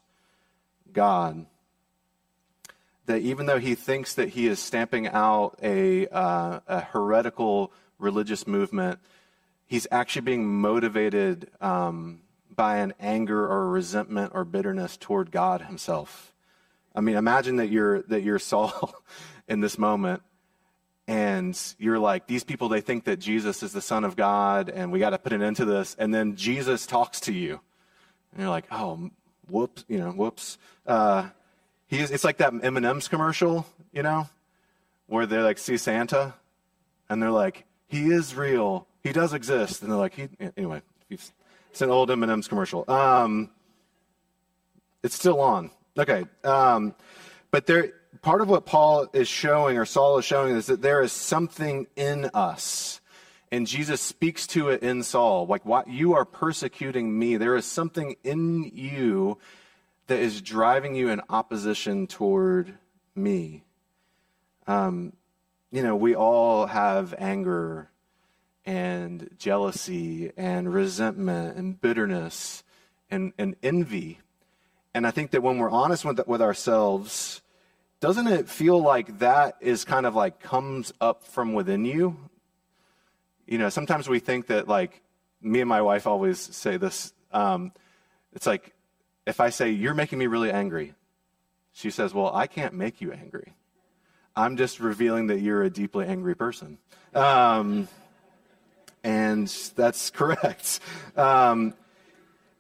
God 0.92 1.46
that 3.10 3.22
even 3.22 3.46
though 3.46 3.58
he 3.58 3.74
thinks 3.74 4.14
that 4.14 4.28
he 4.28 4.46
is 4.46 4.60
stamping 4.60 5.08
out 5.08 5.58
a, 5.62 6.06
uh, 6.08 6.60
a 6.68 6.80
heretical 6.80 7.72
religious 7.98 8.46
movement, 8.46 9.00
he's 9.66 9.86
actually 9.90 10.22
being 10.22 10.46
motivated 10.46 11.50
um, 11.60 12.20
by 12.60 12.76
an 12.76 12.92
anger 13.00 13.50
or 13.50 13.70
resentment 13.70 14.32
or 14.34 14.44
bitterness 14.44 14.98
toward 14.98 15.30
God 15.30 15.62
himself. 15.62 16.34
I 16.94 17.00
mean, 17.00 17.16
imagine 17.16 17.56
that 17.56 17.70
you're 17.70 18.02
that 18.02 18.22
you're 18.22 18.38
Saul 18.38 18.94
in 19.48 19.60
this 19.60 19.78
moment, 19.78 20.22
and 21.08 21.58
you're 21.78 21.98
like, 21.98 22.26
these 22.26 22.44
people 22.44 22.68
they 22.68 22.82
think 22.82 23.04
that 23.04 23.18
Jesus 23.18 23.62
is 23.62 23.72
the 23.72 23.80
Son 23.80 24.04
of 24.04 24.14
God, 24.14 24.68
and 24.68 24.92
we 24.92 24.98
got 24.98 25.10
to 25.10 25.18
put 25.18 25.32
an 25.32 25.40
end 25.40 25.56
to 25.56 25.64
this. 25.64 25.96
And 25.98 26.12
then 26.12 26.36
Jesus 26.36 26.86
talks 26.86 27.20
to 27.20 27.32
you, 27.32 27.60
and 28.32 28.42
you're 28.42 28.50
like, 28.50 28.66
oh, 28.70 29.08
whoops, 29.48 29.86
you 29.88 29.96
know, 29.96 30.10
whoops. 30.10 30.58
Uh, 30.86 31.30
He's, 31.86 32.10
it's 32.10 32.24
like 32.24 32.36
that 32.36 32.52
M&M's 32.62 33.08
commercial, 33.08 33.66
you 33.90 34.02
know, 34.02 34.28
where 35.06 35.24
they 35.24 35.38
like 35.38 35.56
see 35.56 35.78
Santa 35.78 36.34
and 37.08 37.20
they're 37.20 37.32
like, 37.32 37.64
he 37.88 38.10
is 38.12 38.36
real. 38.36 38.86
He 39.02 39.12
does 39.12 39.34
exist. 39.34 39.82
And 39.82 39.90
they're 39.90 39.98
like, 39.98 40.14
he, 40.14 40.28
anyway, 40.56 40.82
it's 41.70 41.82
an 41.82 41.90
old 41.90 42.10
M&M's 42.10 42.48
commercial. 42.48 42.84
Um, 42.90 43.50
it's 45.02 45.14
still 45.14 45.40
on. 45.40 45.70
Okay. 45.96 46.24
Um, 46.44 46.94
but 47.50 47.66
there, 47.66 47.92
part 48.22 48.40
of 48.40 48.48
what 48.48 48.66
Paul 48.66 49.08
is 49.12 49.28
showing 49.28 49.78
or 49.78 49.84
Saul 49.84 50.18
is 50.18 50.24
showing 50.24 50.54
is 50.56 50.66
that 50.66 50.82
there 50.82 51.02
is 51.02 51.12
something 51.12 51.86
in 51.96 52.30
us. 52.34 53.00
And 53.52 53.66
Jesus 53.66 54.00
speaks 54.00 54.46
to 54.48 54.68
it 54.68 54.82
in 54.82 55.02
Saul, 55.02 55.46
like, 55.46 55.64
why, 55.64 55.82
you 55.86 56.14
are 56.14 56.24
persecuting 56.24 57.18
me. 57.18 57.36
There 57.36 57.56
is 57.56 57.64
something 57.64 58.14
in 58.22 58.70
you 58.74 59.38
that 60.06 60.20
is 60.20 60.40
driving 60.40 60.94
you 60.94 61.08
in 61.08 61.20
opposition 61.28 62.06
toward 62.06 62.74
me. 63.14 63.64
Um, 64.66 65.12
you 65.72 65.82
know, 65.82 65.96
we 65.96 66.14
all 66.14 66.66
have 66.66 67.14
anger 67.18 67.90
and 68.64 69.30
jealousy 69.38 70.32
and 70.36 70.72
resentment 70.72 71.56
and 71.56 71.80
bitterness 71.80 72.62
and, 73.10 73.32
and 73.38 73.56
envy. 73.62 74.20
And 74.94 75.06
I 75.06 75.10
think 75.10 75.30
that 75.32 75.42
when 75.42 75.58
we're 75.58 75.70
honest 75.70 76.04
with, 76.04 76.26
with 76.26 76.42
ourselves, 76.42 77.42
doesn't 78.00 78.26
it 78.26 78.48
feel 78.48 78.80
like 78.80 79.18
that 79.18 79.56
is 79.60 79.84
kind 79.84 80.06
of 80.06 80.14
like 80.14 80.40
comes 80.40 80.92
up 81.00 81.24
from 81.24 81.52
within 81.52 81.84
you? 81.84 82.16
You 83.46 83.58
know, 83.58 83.68
sometimes 83.68 84.08
we 84.08 84.20
think 84.20 84.46
that, 84.46 84.68
like, 84.68 85.02
me 85.42 85.60
and 85.60 85.68
my 85.68 85.82
wife 85.82 86.06
always 86.06 86.38
say 86.38 86.76
this. 86.76 87.12
Um, 87.32 87.72
it's 88.32 88.46
like, 88.46 88.74
if 89.26 89.40
I 89.40 89.50
say, 89.50 89.70
You're 89.70 89.94
making 89.94 90.18
me 90.18 90.28
really 90.28 90.50
angry, 90.50 90.94
she 91.72 91.90
says, 91.90 92.14
Well, 92.14 92.30
I 92.34 92.46
can't 92.46 92.74
make 92.74 93.00
you 93.00 93.12
angry. 93.12 93.54
I'm 94.36 94.56
just 94.56 94.80
revealing 94.80 95.26
that 95.26 95.40
you're 95.40 95.62
a 95.62 95.70
deeply 95.70 96.06
angry 96.06 96.34
person. 96.34 96.78
Um, 97.14 97.88
and 99.02 99.48
that's 99.76 100.10
correct. 100.10 100.80
Um, 101.16 101.74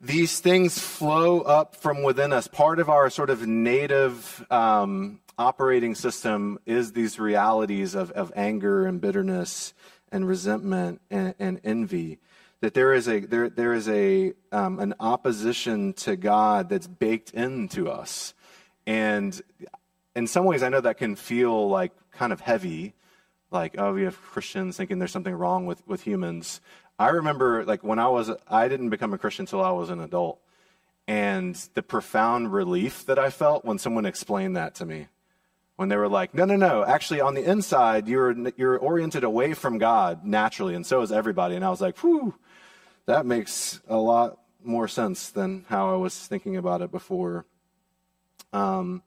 these 0.00 0.40
things 0.40 0.78
flow 0.78 1.40
up 1.40 1.76
from 1.76 2.02
within 2.02 2.32
us. 2.32 2.48
Part 2.48 2.78
of 2.78 2.88
our 2.88 3.10
sort 3.10 3.28
of 3.28 3.46
native 3.46 4.46
um, 4.50 5.20
operating 5.36 5.94
system 5.94 6.58
is 6.64 6.92
these 6.92 7.18
realities 7.18 7.94
of, 7.94 8.10
of 8.12 8.32
anger 8.34 8.86
and 8.86 9.00
bitterness 9.00 9.74
and 10.10 10.26
resentment 10.26 11.00
and, 11.10 11.34
and 11.38 11.60
envy. 11.64 12.18
That 12.62 12.74
there 12.74 12.92
is 12.92 13.08
a 13.08 13.20
there 13.20 13.48
there 13.48 13.72
is 13.72 13.88
a 13.88 14.34
um, 14.52 14.80
an 14.80 14.94
opposition 15.00 15.94
to 15.94 16.14
God 16.16 16.68
that's 16.68 16.86
baked 16.86 17.30
into 17.30 17.88
us, 17.88 18.34
and 18.86 19.40
in 20.14 20.26
some 20.26 20.44
ways, 20.44 20.62
I 20.62 20.68
know 20.68 20.82
that 20.82 20.98
can 20.98 21.16
feel 21.16 21.68
like 21.68 21.92
kind 22.12 22.34
of 22.34 22.40
heavy, 22.40 22.94
like 23.50 23.74
oh, 23.78 23.92
we 23.94 24.02
have 24.02 24.20
Christians 24.20 24.76
thinking 24.76 24.98
there's 24.98 25.12
something 25.12 25.34
wrong 25.34 25.66
with 25.66 25.86
with 25.86 26.02
humans. 26.02 26.60
I 26.98 27.08
remember 27.08 27.64
like 27.64 27.82
when 27.82 27.98
I 27.98 28.08
was 28.08 28.30
I 28.48 28.68
didn't 28.68 28.90
become 28.90 29.12
a 29.12 29.18
Christian 29.18 29.44
until 29.44 29.62
I 29.62 29.70
was 29.70 29.90
an 29.90 30.00
adult, 30.00 30.40
and 31.06 31.54
the 31.74 31.82
profound 31.82 32.52
relief 32.52 33.06
that 33.06 33.18
I 33.18 33.30
felt 33.30 33.64
when 33.64 33.78
someone 33.78 34.06
explained 34.06 34.56
that 34.56 34.74
to 34.76 34.86
me 34.86 35.08
when 35.80 35.88
they 35.88 35.96
were 35.96 36.10
like, 36.10 36.34
no, 36.34 36.44
no, 36.44 36.56
no, 36.56 36.84
actually 36.84 37.22
on 37.22 37.32
the 37.32 37.42
inside, 37.42 38.06
you're, 38.06 38.36
you're 38.58 38.76
oriented 38.76 39.24
away 39.24 39.54
from 39.54 39.78
God 39.78 40.26
naturally, 40.26 40.74
and 40.74 40.84
so 40.84 41.00
is 41.00 41.10
everybody. 41.10 41.56
And 41.56 41.64
I 41.64 41.70
was 41.70 41.80
like, 41.80 41.96
whew, 42.00 42.34
that 43.06 43.24
makes 43.24 43.80
a 43.88 43.96
lot 43.96 44.38
more 44.62 44.86
sense 44.86 45.30
than 45.30 45.64
how 45.70 45.90
I 45.90 45.96
was 45.96 46.14
thinking 46.14 46.58
about 46.58 46.82
it 46.82 46.90
before. 46.90 47.46
Um, 48.52 49.02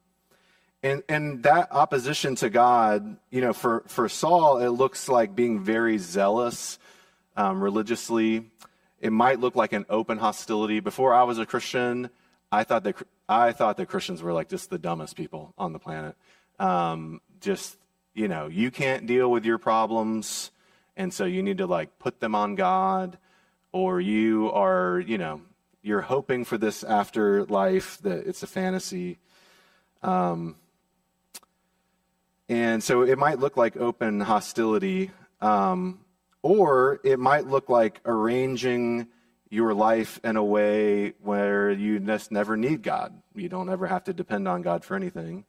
and, 0.84 1.02
and 1.08 1.42
that 1.44 1.72
opposition 1.72 2.34
to 2.36 2.50
God, 2.50 3.16
you 3.30 3.40
know, 3.40 3.54
for, 3.54 3.84
for 3.86 4.06
Saul, 4.06 4.58
it 4.58 4.68
looks 4.68 5.08
like 5.08 5.34
being 5.34 5.64
very 5.64 5.96
zealous 5.96 6.78
um, 7.38 7.62
religiously. 7.62 8.50
It 9.00 9.10
might 9.10 9.40
look 9.40 9.56
like 9.56 9.72
an 9.72 9.86
open 9.88 10.18
hostility. 10.18 10.80
Before 10.80 11.14
I 11.14 11.22
was 11.22 11.38
a 11.38 11.46
Christian, 11.46 12.10
I 12.52 12.64
thought 12.64 12.84
that 12.84 12.96
I 13.26 13.52
thought 13.52 13.78
that 13.78 13.88
Christians 13.88 14.22
were 14.22 14.34
like 14.34 14.50
just 14.50 14.68
the 14.68 14.78
dumbest 14.78 15.16
people 15.16 15.54
on 15.56 15.72
the 15.72 15.78
planet. 15.78 16.16
Um, 16.58 17.22
just, 17.40 17.78
you 18.12 18.28
know, 18.28 18.48
you 18.48 18.70
can't 18.70 19.06
deal 19.06 19.30
with 19.30 19.46
your 19.46 19.56
problems, 19.56 20.50
and 20.98 21.12
so 21.14 21.24
you 21.24 21.42
need 21.42 21.58
to 21.58 21.66
like 21.66 21.98
put 21.98 22.20
them 22.20 22.34
on 22.34 22.56
God, 22.56 23.16
or 23.72 24.02
you 24.02 24.52
are, 24.52 25.00
you 25.00 25.16
know, 25.16 25.40
you're 25.82 26.02
hoping 26.02 26.44
for 26.44 26.58
this 26.58 26.84
afterlife 26.84 27.96
that 28.02 28.26
it's 28.26 28.42
a 28.42 28.46
fantasy. 28.46 29.16
Um, 30.02 30.56
and 32.48 32.82
so 32.82 33.02
it 33.02 33.18
might 33.18 33.38
look 33.38 33.56
like 33.56 33.76
open 33.76 34.20
hostility, 34.20 35.10
um, 35.40 36.00
or 36.42 37.00
it 37.04 37.18
might 37.18 37.46
look 37.46 37.68
like 37.68 38.00
arranging 38.04 39.08
your 39.48 39.72
life 39.72 40.20
in 40.24 40.36
a 40.36 40.44
way 40.44 41.14
where 41.22 41.70
you 41.70 41.98
just 42.00 42.32
never 42.32 42.56
need 42.56 42.82
God. 42.82 43.14
You 43.34 43.48
don't 43.48 43.70
ever 43.70 43.86
have 43.86 44.04
to 44.04 44.12
depend 44.12 44.48
on 44.48 44.62
God 44.62 44.84
for 44.84 44.96
anything 44.96 45.44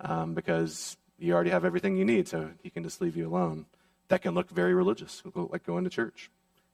um, 0.00 0.34
because 0.34 0.96
you 1.18 1.32
already 1.32 1.50
have 1.50 1.64
everything 1.64 1.96
you 1.96 2.04
need, 2.04 2.28
so 2.28 2.50
he 2.62 2.70
can 2.70 2.82
just 2.82 3.00
leave 3.00 3.16
you 3.16 3.28
alone. 3.28 3.66
That 4.08 4.22
can 4.22 4.34
look 4.34 4.50
very 4.50 4.74
religious, 4.74 5.22
like 5.34 5.64
going 5.64 5.84
to 5.84 5.90
church. 5.90 6.30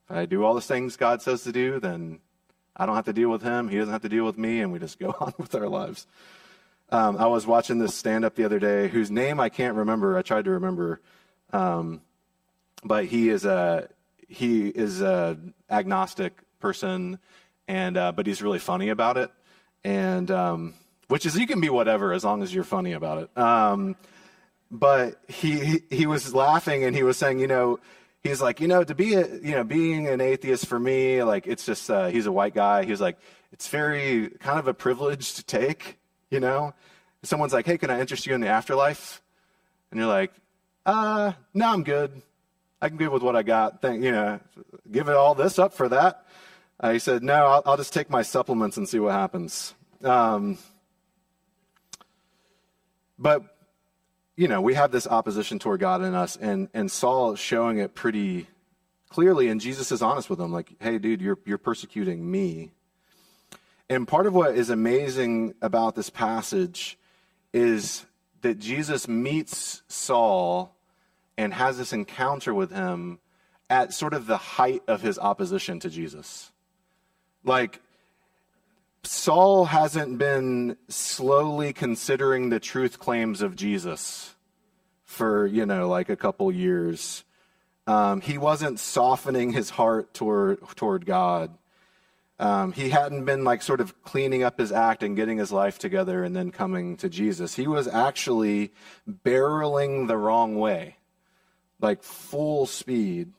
If 0.09 0.15
I 0.15 0.25
do 0.25 0.43
all 0.43 0.53
the 0.53 0.61
things 0.61 0.97
God 0.97 1.21
says 1.21 1.43
to 1.43 1.51
do, 1.51 1.79
then 1.79 2.19
I 2.75 2.85
don't 2.85 2.95
have 2.95 3.05
to 3.05 3.13
deal 3.13 3.29
with 3.29 3.41
him. 3.41 3.69
He 3.69 3.77
doesn't 3.77 3.93
have 3.93 4.01
to 4.01 4.09
deal 4.09 4.25
with 4.25 4.37
me, 4.37 4.59
and 4.59 4.71
we 4.71 4.79
just 4.79 4.99
go 4.99 5.15
on 5.19 5.33
with 5.37 5.55
our 5.55 5.69
lives. 5.69 6.05
Um, 6.89 7.17
I 7.17 7.25
was 7.27 7.47
watching 7.47 7.79
this 7.79 7.95
stand 7.95 8.23
up 8.23 8.35
the 8.35 8.45
other 8.45 8.59
day, 8.59 8.87
whose 8.87 9.09
name 9.09 9.39
I 9.39 9.49
can't 9.49 9.75
remember. 9.75 10.17
I 10.17 10.21
tried 10.21 10.45
to 10.45 10.51
remember, 10.51 11.01
um, 11.51 12.01
but 12.83 13.05
he 13.05 13.29
is 13.29 13.45
a 13.45 13.89
he 14.27 14.67
is 14.67 15.01
a 15.01 15.37
agnostic 15.69 16.41
person, 16.59 17.19
and 17.67 17.97
uh, 17.97 18.11
but 18.11 18.27
he's 18.27 18.41
really 18.41 18.59
funny 18.59 18.89
about 18.89 19.17
it. 19.17 19.31
And 19.83 20.29
um, 20.29 20.73
which 21.07 21.25
is 21.25 21.37
you 21.37 21.47
can 21.47 21.61
be 21.61 21.69
whatever 21.69 22.13
as 22.13 22.23
long 22.23 22.43
as 22.43 22.53
you're 22.53 22.63
funny 22.63 22.93
about 22.93 23.19
it. 23.19 23.37
Um, 23.37 23.95
but 24.71 25.21
he, 25.27 25.81
he, 25.91 26.07
was 26.07 26.33
laughing 26.33 26.83
and 26.83 26.95
he 26.95 27.03
was 27.03 27.17
saying, 27.17 27.37
you 27.37 27.45
know, 27.45 27.79
he's 28.23 28.41
like, 28.41 28.59
you 28.59 28.67
know, 28.67 28.83
to 28.83 28.95
be 28.95 29.13
a, 29.13 29.27
you 29.27 29.51
know, 29.51 29.63
being 29.63 30.07
an 30.07 30.19
atheist 30.19 30.65
for 30.65 30.79
me, 30.79 31.21
like 31.21 31.45
it's 31.45 31.65
just 31.65 31.89
uh, 31.91 32.07
he's 32.07 32.25
a 32.25 32.31
white 32.31 32.55
guy. 32.55 32.83
He's 32.83 32.99
like, 32.99 33.19
it's 33.51 33.67
very 33.67 34.29
kind 34.39 34.57
of 34.57 34.67
a 34.67 34.73
privilege 34.73 35.35
to 35.35 35.43
take, 35.43 35.99
you 36.33 36.39
know. 36.39 36.73
Someone's 37.21 37.53
like, 37.53 37.65
hey, 37.65 37.77
can 37.77 37.89
I 37.89 38.01
interest 38.01 38.25
you 38.25 38.33
in 38.33 38.41
the 38.41 38.47
afterlife? 38.47 39.21
And 39.91 39.99
you're 39.99 40.09
like, 40.09 40.33
uh, 40.85 41.33
no, 41.53 41.69
I'm 41.69 41.83
good. 41.83 42.21
I 42.81 42.89
can 42.89 42.97
good 42.97 43.09
with 43.09 43.23
what 43.23 43.35
I 43.35 43.43
got. 43.43 43.81
Thank, 43.81 44.03
you 44.03 44.11
know, 44.11 44.39
give 44.91 45.07
it 45.07 45.15
all 45.15 45.35
this 45.35 45.57
up 45.57 45.73
for 45.73 45.87
that. 45.89 46.25
Uh, 46.79 46.91
he 46.91 46.99
said, 46.99 47.23
no, 47.23 47.33
I'll, 47.33 47.63
I'll, 47.65 47.77
just 47.77 47.93
take 47.93 48.09
my 48.09 48.23
supplements 48.23 48.75
and 48.75 48.89
see 48.89 48.99
what 48.99 49.13
happens. 49.13 49.73
Um, 50.03 50.57
but, 53.17 53.43
you 54.35 54.49
know, 54.49 54.59
we 54.59 54.73
have 54.73 54.91
this 54.91 55.07
opposition 55.07 55.59
toward 55.59 55.79
God 55.79 56.01
in 56.01 56.13
us, 56.13 56.35
and, 56.35 56.67
and 56.73 56.91
Saul 56.91 57.35
showing 57.35 57.77
it 57.77 57.95
pretty 57.95 58.47
clearly, 59.07 59.47
and 59.47 59.61
Jesus 59.61 59.91
is 59.93 60.01
honest 60.01 60.29
with 60.29 60.41
him, 60.41 60.51
like, 60.51 60.73
hey, 60.81 60.97
dude, 60.97 61.21
you're, 61.21 61.37
you're 61.45 61.59
persecuting 61.59 62.29
me. 62.29 62.71
And 63.89 64.07
part 64.07 64.25
of 64.25 64.33
what 64.33 64.55
is 64.55 64.69
amazing 64.69 65.55
about 65.61 65.95
this 65.95 66.09
passage 66.09 66.97
is 67.53 68.05
that 68.41 68.59
Jesus 68.59 69.07
meets 69.07 69.83
Saul 69.87 70.75
and 71.37 71.53
has 71.53 71.77
this 71.77 71.93
encounter 71.93 72.53
with 72.53 72.71
him 72.71 73.19
at 73.69 73.93
sort 73.93 74.13
of 74.13 74.27
the 74.27 74.37
height 74.37 74.83
of 74.87 75.01
his 75.01 75.17
opposition 75.17 75.79
to 75.79 75.89
Jesus. 75.89 76.51
Like, 77.43 77.81
Saul 79.03 79.65
hasn't 79.65 80.17
been 80.17 80.77
slowly 80.87 81.73
considering 81.73 82.49
the 82.49 82.59
truth 82.59 82.99
claims 82.99 83.41
of 83.41 83.55
Jesus 83.55 84.35
for, 85.03 85.45
you 85.45 85.65
know, 85.65 85.89
like 85.89 86.09
a 86.09 86.15
couple 86.15 86.51
years. 86.51 87.25
Um, 87.85 88.21
he 88.21 88.37
wasn't 88.37 88.79
softening 88.79 89.51
his 89.51 89.71
heart 89.71 90.13
toward, 90.13 90.59
toward 90.75 91.05
God. 91.05 91.51
Um, 92.43 92.73
he 92.73 92.89
hadn't 92.89 93.23
been 93.23 93.45
like 93.45 93.61
sort 93.61 93.79
of 93.79 94.03
cleaning 94.03 94.43
up 94.43 94.59
his 94.59 94.73
act 94.73 95.01
and 95.01 95.15
getting 95.15 95.37
his 95.37 95.49
life 95.49 95.79
together 95.79 96.25
and 96.25 96.35
then 96.35 96.51
coming 96.51 96.97
to 96.97 97.07
Jesus. 97.07 97.55
He 97.55 97.67
was 97.67 97.87
actually 97.87 98.73
barreling 99.09 100.09
the 100.09 100.17
wrong 100.17 100.57
way, 100.57 100.97
like 101.79 102.03
full 102.03 102.65
speed. 102.65 103.31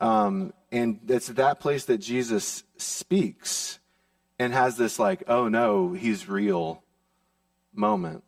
Um, 0.00 0.52
and 0.70 1.00
it's 1.08 1.26
that 1.26 1.58
place 1.58 1.86
that 1.86 1.98
Jesus 1.98 2.62
speaks 2.76 3.80
and 4.38 4.52
has 4.52 4.76
this, 4.76 5.00
like, 5.00 5.24
oh 5.26 5.48
no, 5.48 5.94
he's 5.94 6.28
real 6.28 6.84
moment. 7.74 8.22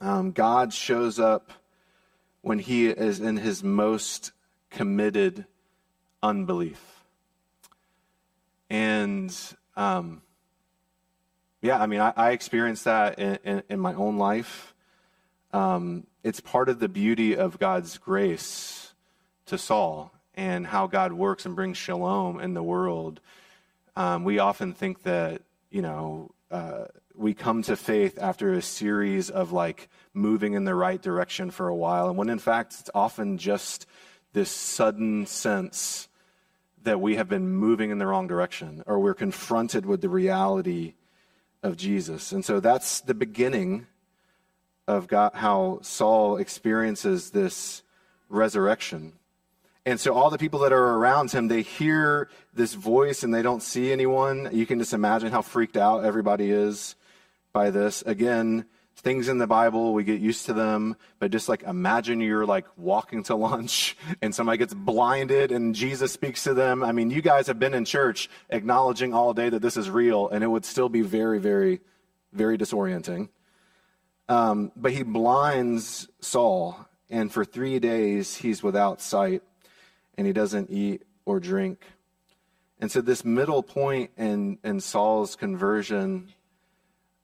Um, 0.00 0.32
God 0.32 0.72
shows 0.72 1.20
up 1.20 1.52
when 2.40 2.58
he 2.58 2.88
is 2.88 3.20
in 3.20 3.36
his 3.36 3.62
most 3.62 4.32
committed 4.68 5.46
unbelief. 6.24 6.91
And 8.72 9.36
um, 9.76 10.22
yeah, 11.60 11.78
I 11.78 11.84
mean, 11.84 12.00
I, 12.00 12.14
I 12.16 12.30
experienced 12.30 12.84
that 12.84 13.18
in, 13.18 13.38
in, 13.44 13.62
in, 13.68 13.80
my 13.80 13.92
own 13.92 14.16
life. 14.16 14.74
Um, 15.52 16.06
it's 16.24 16.40
part 16.40 16.70
of 16.70 16.78
the 16.78 16.88
beauty 16.88 17.36
of 17.36 17.58
God's 17.58 17.98
grace 17.98 18.94
to 19.44 19.58
Saul 19.58 20.10
and 20.34 20.66
how 20.66 20.86
God 20.86 21.12
works 21.12 21.44
and 21.44 21.54
brings 21.54 21.76
shalom 21.76 22.40
in 22.40 22.54
the 22.54 22.62
world, 22.62 23.20
um, 23.94 24.24
we 24.24 24.38
often 24.38 24.72
think 24.72 25.02
that, 25.02 25.42
you 25.70 25.82
know, 25.82 26.30
uh, 26.50 26.86
we 27.14 27.34
come 27.34 27.60
to 27.64 27.76
faith 27.76 28.18
after 28.18 28.54
a 28.54 28.62
series 28.62 29.28
of 29.28 29.52
like 29.52 29.90
moving 30.14 30.54
in 30.54 30.64
the 30.64 30.74
right 30.74 31.02
direction 31.02 31.50
for 31.50 31.68
a 31.68 31.76
while. 31.76 32.08
And 32.08 32.16
when 32.16 32.30
in 32.30 32.38
fact, 32.38 32.74
it's 32.80 32.90
often 32.94 33.36
just 33.36 33.84
this 34.32 34.50
sudden 34.50 35.26
sense 35.26 36.08
that 36.84 37.00
we 37.00 37.16
have 37.16 37.28
been 37.28 37.48
moving 37.48 37.90
in 37.90 37.98
the 37.98 38.06
wrong 38.06 38.26
direction 38.26 38.82
or 38.86 38.98
we're 38.98 39.14
confronted 39.14 39.86
with 39.86 40.00
the 40.00 40.08
reality 40.08 40.94
of 41.62 41.76
Jesus. 41.76 42.32
And 42.32 42.44
so 42.44 42.60
that's 42.60 43.00
the 43.00 43.14
beginning 43.14 43.86
of 44.88 45.06
God, 45.06 45.32
how 45.34 45.78
Saul 45.82 46.36
experiences 46.36 47.30
this 47.30 47.82
resurrection. 48.28 49.12
And 49.84 49.98
so 49.98 50.14
all 50.14 50.30
the 50.30 50.38
people 50.38 50.60
that 50.60 50.72
are 50.72 50.96
around 50.96 51.32
him, 51.32 51.48
they 51.48 51.62
hear 51.62 52.28
this 52.54 52.74
voice 52.74 53.22
and 53.22 53.34
they 53.34 53.42
don't 53.42 53.62
see 53.62 53.92
anyone. 53.92 54.48
You 54.52 54.66
can 54.66 54.78
just 54.78 54.92
imagine 54.92 55.32
how 55.32 55.42
freaked 55.42 55.76
out 55.76 56.04
everybody 56.04 56.50
is 56.50 56.94
by 57.52 57.70
this. 57.70 58.02
Again, 58.02 58.66
things 58.96 59.28
in 59.28 59.38
the 59.38 59.46
Bible, 59.46 59.94
we 59.94 60.04
get 60.04 60.20
used 60.20 60.46
to 60.46 60.52
them, 60.52 60.96
but 61.18 61.30
just 61.30 61.48
like 61.48 61.62
imagine 61.62 62.20
you're 62.20 62.46
like 62.46 62.66
walking 62.76 63.22
to 63.24 63.34
lunch 63.34 63.96
and 64.22 64.34
somebody 64.34 64.58
gets 64.58 64.74
blinded 64.74 65.52
and 65.52 65.74
Jesus 65.74 66.12
speaks 66.12 66.44
to 66.44 66.54
them. 66.54 66.82
I 66.84 66.92
mean, 66.92 67.10
you 67.10 67.22
guys 67.22 67.46
have 67.46 67.58
been 67.58 67.74
in 67.74 67.84
church 67.84 68.30
acknowledging 68.50 69.14
all 69.14 69.34
day 69.34 69.48
that 69.48 69.62
this 69.62 69.76
is 69.76 69.90
real, 69.90 70.28
and 70.28 70.44
it 70.44 70.48
would 70.48 70.64
still 70.64 70.88
be 70.88 71.02
very, 71.02 71.38
very, 71.38 71.80
very 72.32 72.56
disorienting. 72.56 73.28
Um, 74.28 74.72
but 74.76 74.92
he 74.92 75.02
blinds 75.02 76.08
Saul, 76.20 76.86
and 77.10 77.32
for 77.32 77.44
three 77.44 77.78
days 77.78 78.36
he's 78.36 78.62
without 78.62 79.00
sight 79.00 79.42
and 80.16 80.26
he 80.26 80.32
doesn't 80.32 80.70
eat 80.70 81.02
or 81.24 81.40
drink. 81.40 81.84
And 82.78 82.90
so, 82.90 83.00
this 83.00 83.24
middle 83.24 83.62
point 83.62 84.10
in, 84.16 84.58
in 84.64 84.80
Saul's 84.80 85.36
conversion 85.36 86.28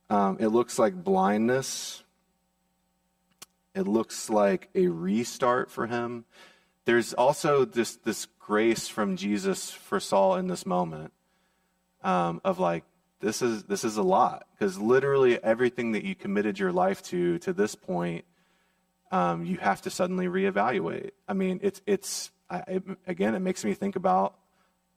um, 0.09 0.37
it 0.39 0.47
looks 0.47 0.79
like 0.79 1.03
blindness. 1.03 2.03
It 3.75 3.87
looks 3.87 4.29
like 4.29 4.69
a 4.75 4.87
restart 4.87 5.69
for 5.69 5.87
him. 5.87 6.25
There's 6.85 7.13
also 7.13 7.65
this, 7.65 7.97
this 7.97 8.27
grace 8.39 8.87
from 8.87 9.15
Jesus 9.15 9.71
for 9.71 9.99
Saul 9.99 10.35
in 10.35 10.47
this 10.47 10.65
moment 10.65 11.13
um, 12.03 12.41
of 12.43 12.59
like, 12.59 12.83
this 13.21 13.41
is, 13.41 13.63
this 13.63 13.83
is 13.83 13.97
a 13.97 14.03
lot. 14.03 14.47
Because 14.51 14.79
literally 14.79 15.41
everything 15.43 15.91
that 15.91 16.03
you 16.03 16.15
committed 16.15 16.57
your 16.57 16.71
life 16.71 17.03
to 17.03 17.37
to 17.39 17.53
this 17.53 17.75
point, 17.75 18.25
um, 19.11 19.45
you 19.45 19.57
have 19.57 19.81
to 19.83 19.89
suddenly 19.89 20.27
reevaluate. 20.27 21.11
I 21.27 21.33
mean, 21.33 21.59
it's, 21.63 21.81
it's 21.85 22.31
I, 22.49 22.63
it, 22.67 22.83
again, 23.07 23.35
it 23.35 23.39
makes 23.39 23.63
me 23.63 23.73
think 23.73 23.95
about 23.95 24.35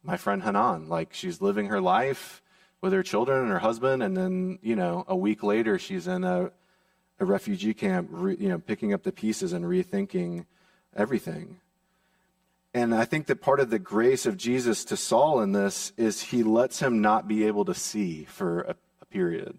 my 0.02 0.16
friend 0.16 0.42
Hanan. 0.42 0.88
Like, 0.88 1.12
she's 1.12 1.40
living 1.40 1.66
her 1.66 1.81
life 1.81 2.41
with 2.83 2.93
her 2.93 3.03
children 3.03 3.41
and 3.41 3.49
her 3.49 3.61
husband, 3.61 4.03
and 4.03 4.15
then 4.15 4.59
you 4.61 4.77
know 4.77 5.05
a 5.09 5.17
week 5.17 5.43
later 5.43 5.79
she's 5.79 6.07
in 6.07 6.25
a, 6.25 6.51
a 7.19 7.25
refugee 7.25 7.73
camp, 7.73 8.09
re, 8.11 8.37
you 8.39 8.51
know, 8.51 8.59
picking 8.59 8.93
up 8.93 9.05
the 9.05 9.12
pieces 9.12 9.55
and 9.55 9.65
rethinking 9.65 10.45
everything. 10.95 11.61
And 12.75 12.95
I 12.95 13.05
think 13.05 13.27
that 13.27 13.41
part 13.41 13.61
of 13.61 13.71
the 13.71 13.79
grace 13.79 14.25
of 14.25 14.37
Jesus 14.37 14.85
to 14.87 14.97
Saul 14.97 15.41
in 15.41 15.53
this 15.53 15.93
is 15.97 16.23
he 16.23 16.43
lets 16.43 16.81
him 16.81 17.03
not 17.03 17.29
be 17.29 17.47
able 17.47 17.67
to 17.67 17.75
see 17.75 18.25
for 18.25 18.62
a, 18.62 18.77
a 19.01 19.07
period. 19.07 19.59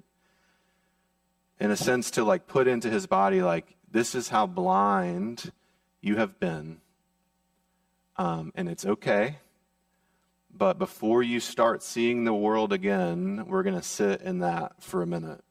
In 1.60 1.70
a 1.70 1.78
sense, 1.78 2.12
to 2.12 2.24
like 2.24 2.48
put 2.48 2.68
into 2.68 2.90
his 2.90 3.06
body, 3.06 3.42
like, 3.42 3.76
this 3.92 4.16
is 4.16 4.30
how 4.30 4.48
blind 4.48 5.52
you 6.02 6.16
have 6.16 6.40
been. 6.40 6.82
Um, 8.18 8.52
and 8.56 8.68
it's 8.68 8.86
okay. 8.86 9.38
But 10.56 10.78
before 10.78 11.24
you 11.24 11.40
start 11.40 11.82
seeing 11.82 12.24
the 12.24 12.34
world 12.34 12.74
again, 12.74 13.46
we're 13.48 13.64
going 13.64 13.76
to 13.76 13.82
sit 13.82 14.22
in 14.22 14.40
that 14.40 14.82
for 14.84 15.02
a 15.02 15.08
minute 15.08 15.44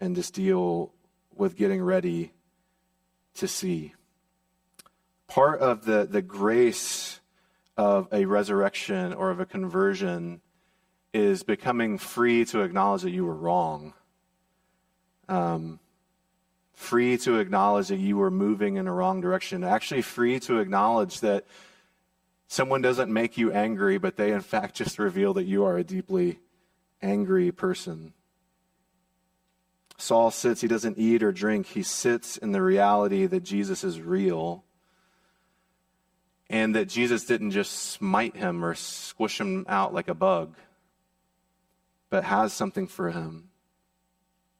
and 0.00 0.16
just 0.16 0.32
deal 0.32 0.94
with 1.34 1.56
getting 1.56 1.82
ready 1.82 2.32
to 3.34 3.46
see. 3.46 3.92
Part 5.28 5.60
of 5.60 5.84
the, 5.84 6.06
the 6.10 6.22
grace 6.22 7.20
of 7.76 8.08
a 8.10 8.24
resurrection 8.24 9.12
or 9.12 9.30
of 9.30 9.38
a 9.38 9.46
conversion 9.46 10.40
is 11.12 11.42
becoming 11.42 11.98
free 11.98 12.46
to 12.46 12.62
acknowledge 12.62 13.02
that 13.02 13.10
you 13.10 13.24
were 13.24 13.34
wrong. 13.34 13.92
Um, 15.28 15.78
free 16.72 17.18
to 17.18 17.38
acknowledge 17.38 17.88
that 17.88 17.98
you 17.98 18.16
were 18.16 18.30
moving 18.30 18.76
in 18.76 18.86
a 18.86 18.92
wrong 18.92 19.20
direction. 19.20 19.62
Actually, 19.62 20.02
free 20.02 20.40
to 20.40 20.58
acknowledge 20.58 21.20
that 21.20 21.44
Someone 22.48 22.80
doesn't 22.80 23.12
make 23.12 23.36
you 23.36 23.52
angry, 23.52 23.98
but 23.98 24.16
they 24.16 24.32
in 24.32 24.40
fact 24.40 24.76
just 24.76 24.98
reveal 24.98 25.34
that 25.34 25.44
you 25.44 25.64
are 25.64 25.76
a 25.76 25.84
deeply 25.84 26.38
angry 27.02 27.50
person. 27.50 28.12
Saul 29.98 30.30
sits, 30.30 30.60
he 30.60 30.68
doesn't 30.68 30.98
eat 30.98 31.22
or 31.22 31.32
drink. 31.32 31.66
He 31.66 31.82
sits 31.82 32.36
in 32.36 32.52
the 32.52 32.62
reality 32.62 33.26
that 33.26 33.42
Jesus 33.42 33.82
is 33.82 34.00
real 34.00 34.64
and 36.48 36.74
that 36.74 36.88
Jesus 36.88 37.24
didn't 37.24 37.50
just 37.50 37.72
smite 37.72 38.36
him 38.36 38.64
or 38.64 38.74
squish 38.74 39.40
him 39.40 39.64
out 39.68 39.92
like 39.92 40.08
a 40.08 40.14
bug, 40.14 40.54
but 42.10 42.24
has 42.24 42.52
something 42.52 42.86
for 42.86 43.10
him. 43.10 43.48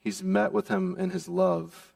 He's 0.00 0.22
met 0.22 0.52
with 0.52 0.68
him 0.68 0.96
in 0.98 1.10
his 1.10 1.28
love. 1.28 1.94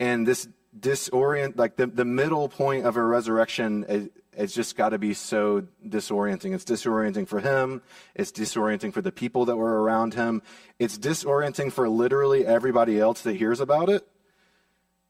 And 0.00 0.26
this 0.26 0.48
disorient, 0.78 1.56
like 1.56 1.76
the, 1.76 1.86
the 1.86 2.04
middle 2.04 2.48
point 2.48 2.84
of 2.84 2.96
a 2.96 3.02
resurrection 3.02 4.10
it's 4.38 4.54
just 4.54 4.76
got 4.76 4.90
to 4.90 4.98
be 4.98 5.14
so 5.14 5.66
disorienting. 5.84 6.54
It's 6.54 6.64
disorienting 6.64 7.26
for 7.26 7.40
him. 7.40 7.82
It's 8.14 8.30
disorienting 8.30 8.92
for 8.92 9.02
the 9.02 9.10
people 9.10 9.46
that 9.46 9.56
were 9.56 9.82
around 9.82 10.14
him. 10.14 10.42
It's 10.78 10.96
disorienting 10.96 11.72
for 11.72 11.88
literally 11.88 12.46
everybody 12.46 13.00
else 13.00 13.22
that 13.22 13.34
hears 13.34 13.58
about 13.58 13.88
it. 13.88 14.06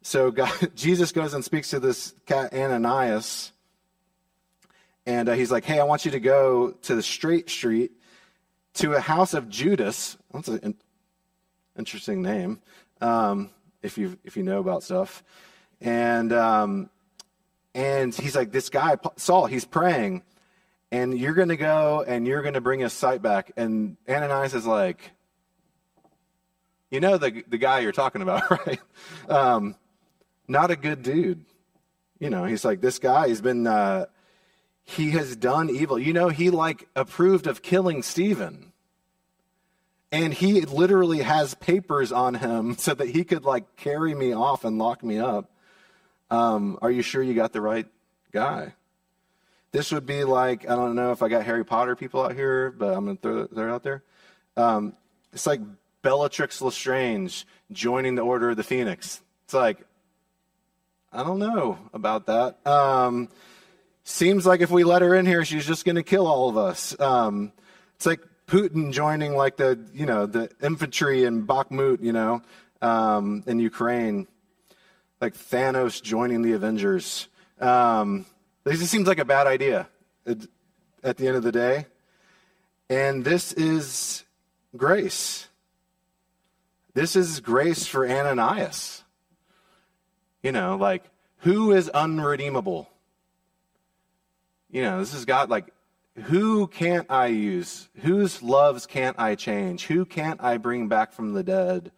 So 0.00 0.30
God, 0.32 0.50
Jesus 0.74 1.12
goes 1.12 1.34
and 1.34 1.44
speaks 1.44 1.70
to 1.70 1.78
this 1.78 2.14
cat 2.24 2.54
Ananias, 2.54 3.52
and 5.04 5.28
uh, 5.28 5.34
he's 5.34 5.50
like, 5.50 5.64
"Hey, 5.64 5.78
I 5.78 5.84
want 5.84 6.06
you 6.06 6.10
to 6.12 6.20
go 6.20 6.70
to 6.82 6.94
the 6.94 7.02
straight 7.02 7.50
street 7.50 7.92
to 8.74 8.94
a 8.94 9.00
house 9.00 9.34
of 9.34 9.50
Judas." 9.50 10.16
That's 10.32 10.48
an 10.48 10.74
interesting 11.78 12.22
name, 12.22 12.62
um, 13.02 13.50
if 13.82 13.98
you 13.98 14.18
if 14.24 14.38
you 14.38 14.42
know 14.42 14.58
about 14.58 14.82
stuff, 14.82 15.22
and. 15.82 16.32
Um, 16.32 16.90
and 17.74 18.14
he's 18.14 18.34
like, 18.34 18.52
This 18.52 18.68
guy, 18.68 18.96
Saul, 19.16 19.46
he's 19.46 19.64
praying, 19.64 20.22
and 20.90 21.18
you're 21.18 21.34
going 21.34 21.48
to 21.48 21.56
go 21.56 22.04
and 22.06 22.26
you're 22.26 22.42
going 22.42 22.54
to 22.54 22.60
bring 22.60 22.80
his 22.80 22.92
sight 22.92 23.22
back. 23.22 23.52
And 23.56 23.96
Ananias 24.08 24.54
is 24.54 24.66
like, 24.66 25.12
You 26.90 27.00
know 27.00 27.18
the, 27.18 27.44
the 27.48 27.58
guy 27.58 27.80
you're 27.80 27.92
talking 27.92 28.22
about, 28.22 28.50
right? 28.66 28.80
Um, 29.28 29.76
not 30.46 30.70
a 30.70 30.76
good 30.76 31.02
dude. 31.02 31.44
You 32.18 32.30
know, 32.30 32.44
he's 32.44 32.64
like, 32.64 32.80
This 32.80 32.98
guy, 32.98 33.28
he's 33.28 33.40
been, 33.40 33.66
uh, 33.66 34.06
he 34.88 35.10
has 35.10 35.36
done 35.36 35.68
evil. 35.68 35.98
You 35.98 36.14
know, 36.14 36.30
he 36.30 36.48
like 36.48 36.88
approved 36.96 37.46
of 37.46 37.60
killing 37.60 38.02
Stephen. 38.02 38.72
And 40.10 40.32
he 40.32 40.62
literally 40.62 41.18
has 41.18 41.54
papers 41.54 42.10
on 42.10 42.34
him 42.34 42.74
so 42.78 42.94
that 42.94 43.08
he 43.08 43.24
could 43.24 43.44
like 43.44 43.76
carry 43.76 44.14
me 44.14 44.32
off 44.32 44.64
and 44.64 44.78
lock 44.78 45.04
me 45.04 45.18
up. 45.18 45.50
Um, 46.30 46.78
are 46.82 46.90
you 46.90 47.02
sure 47.02 47.22
you 47.22 47.34
got 47.34 47.52
the 47.52 47.60
right 47.60 47.86
guy? 48.32 48.74
This 49.70 49.92
would 49.92 50.06
be 50.06 50.24
like, 50.24 50.68
I 50.68 50.74
don't 50.74 50.94
know 50.94 51.12
if 51.12 51.22
I 51.22 51.28
got 51.28 51.44
Harry 51.44 51.64
Potter 51.64 51.94
people 51.94 52.24
out 52.24 52.34
here, 52.34 52.70
but 52.70 52.96
I'm 52.96 53.06
to 53.06 53.20
throw 53.20 53.46
that 53.46 53.70
out 53.70 53.82
there. 53.82 54.02
Um, 54.56 54.94
it's 55.32 55.46
like 55.46 55.60
Bellatrix 56.02 56.62
Lestrange 56.62 57.46
joining 57.70 58.14
the 58.14 58.22
Order 58.22 58.50
of 58.50 58.56
the 58.56 58.64
Phoenix. 58.64 59.20
It's 59.44 59.54
like, 59.54 59.78
I 61.12 61.22
don't 61.22 61.38
know 61.38 61.78
about 61.92 62.26
that. 62.26 62.66
Um, 62.66 63.28
seems 64.04 64.46
like 64.46 64.60
if 64.60 64.70
we 64.70 64.84
let 64.84 65.02
her 65.02 65.14
in 65.14 65.26
here, 65.26 65.44
she's 65.44 65.66
just 65.66 65.84
going 65.84 65.96
to 65.96 66.02
kill 66.02 66.26
all 66.26 66.48
of 66.48 66.56
us. 66.56 66.98
Um, 66.98 67.52
it's 67.96 68.06
like 68.06 68.20
Putin 68.46 68.92
joining 68.92 69.34
like 69.34 69.56
the, 69.56 69.78
you 69.92 70.06
know, 70.06 70.26
the 70.26 70.50
infantry 70.62 71.24
in 71.24 71.46
Bakhmut, 71.46 72.02
you 72.02 72.12
know, 72.12 72.42
um, 72.80 73.42
in 73.46 73.58
Ukraine 73.58 74.26
like 75.20 75.34
Thanos 75.34 76.02
joining 76.02 76.42
the 76.42 76.52
Avengers. 76.52 77.28
Um, 77.60 78.26
this 78.64 78.78
just 78.78 78.90
seems 78.90 79.08
like 79.08 79.18
a 79.18 79.24
bad 79.24 79.46
idea 79.46 79.88
at 81.02 81.16
the 81.16 81.26
end 81.26 81.36
of 81.36 81.42
the 81.42 81.52
day. 81.52 81.86
And 82.88 83.24
this 83.24 83.52
is 83.52 84.24
grace. 84.76 85.48
This 86.94 87.16
is 87.16 87.40
grace 87.40 87.86
for 87.86 88.08
Ananias. 88.08 89.04
You 90.42 90.52
know, 90.52 90.76
like, 90.76 91.04
who 91.38 91.72
is 91.72 91.88
unredeemable? 91.88 92.88
You 94.70 94.82
know, 94.82 94.98
this 95.00 95.12
has 95.12 95.24
got 95.24 95.48
like, 95.48 95.72
who 96.14 96.66
can't 96.66 97.06
I 97.10 97.26
use? 97.28 97.88
Whose 97.98 98.42
loves 98.42 98.86
can't 98.86 99.18
I 99.18 99.34
change? 99.34 99.86
Who 99.86 100.04
can't 100.04 100.42
I 100.42 100.56
bring 100.56 100.88
back 100.88 101.12
from 101.12 101.32
the 101.32 101.42
dead? 101.42 101.92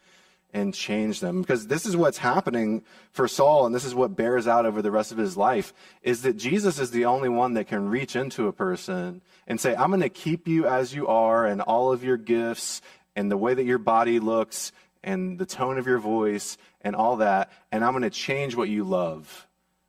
And 0.53 0.75
change 0.75 1.21
them. 1.21 1.41
Because 1.41 1.67
this 1.67 1.87
is 1.87 1.97
what's 1.97 2.19
happening 2.19 2.83
for 3.13 3.29
Saul, 3.29 3.67
and 3.67 3.75
this 3.75 3.85
is 3.85 3.95
what 3.95 4.17
bears 4.17 4.47
out 4.47 4.67
over 4.67 4.83
the 4.83 4.91
rest 4.91 5.13
of 5.13 5.19
his 5.19 5.37
life, 5.37 5.73
is 6.03 6.23
that 6.23 6.37
Jesus 6.37 6.79
is 6.79 6.91
the 6.91 7.05
only 7.05 7.29
one 7.29 7.55
that 7.55 7.69
can 7.69 7.89
reach 7.89 8.17
into 8.17 8.49
a 8.49 8.53
person 8.53 9.23
and 9.47 9.61
say, 9.61 9.75
I'm 9.75 9.91
going 9.91 10.01
to 10.01 10.09
keep 10.09 10.49
you 10.49 10.67
as 10.67 10.95
you 10.95 11.07
are 11.09 11.47
and 11.47 11.61
all 11.61 11.93
of 11.93 12.05
your 12.05 12.17
gifts 12.17 12.83
and 13.17 13.31
the 13.31 13.37
way 13.37 13.55
that 13.55 13.65
your 13.65 13.79
body 13.79 14.21
looks 14.21 14.73
and 15.03 15.39
the 15.39 15.47
tone 15.47 15.79
of 15.79 15.87
your 15.87 15.99
voice 15.99 16.59
and 16.83 16.95
all 16.95 17.17
that, 17.17 17.51
and 17.73 17.85
I'm 17.85 17.93
going 17.93 18.03
to 18.03 18.11
change 18.11 18.55
what 18.55 18.69
you 18.69 18.85
love. 18.85 19.47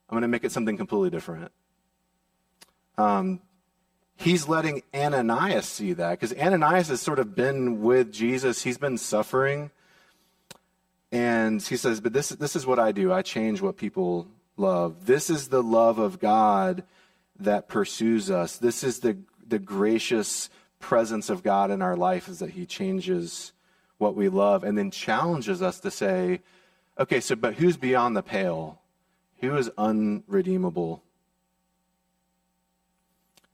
I'm 0.09 0.15
going 0.15 0.23
to 0.23 0.27
make 0.27 0.43
it 0.43 0.51
something 0.51 0.77
completely 0.77 1.09
different. 1.09 1.51
Um, 2.97 3.41
he's 4.15 4.47
letting 4.47 4.83
Ananias 4.93 5.65
see 5.65 5.93
that 5.93 6.19
because 6.19 6.37
Ananias 6.37 6.89
has 6.89 7.01
sort 7.01 7.19
of 7.19 7.35
been 7.35 7.81
with 7.81 8.11
Jesus. 8.11 8.63
He's 8.63 8.77
been 8.77 8.97
suffering. 8.97 9.71
And 11.11 11.61
he 11.61 11.75
says, 11.75 11.99
But 11.99 12.13
this, 12.13 12.29
this 12.29 12.55
is 12.55 12.65
what 12.65 12.79
I 12.79 12.91
do 12.91 13.11
I 13.11 13.21
change 13.21 13.61
what 13.61 13.77
people 13.77 14.27
love. 14.57 15.05
This 15.05 15.29
is 15.29 15.49
the 15.49 15.63
love 15.63 15.99
of 15.99 16.19
God 16.19 16.83
that 17.39 17.67
pursues 17.67 18.29
us. 18.29 18.57
This 18.57 18.83
is 18.83 18.99
the, 18.99 19.17
the 19.47 19.59
gracious 19.59 20.49
presence 20.79 21.29
of 21.29 21.43
God 21.43 21.71
in 21.71 21.81
our 21.81 21.95
life, 21.95 22.27
is 22.27 22.39
that 22.39 22.51
he 22.51 22.65
changes 22.65 23.53
what 23.97 24.15
we 24.15 24.29
love 24.29 24.63
and 24.63 24.77
then 24.77 24.91
challenges 24.91 25.61
us 25.61 25.79
to 25.79 25.91
say, 25.91 26.41
okay, 26.99 27.19
so, 27.19 27.35
but 27.35 27.55
who's 27.55 27.77
beyond 27.77 28.15
the 28.15 28.23
pale? 28.23 28.79
Who 29.41 29.55
is 29.57 29.69
unredeemable? 29.77 31.03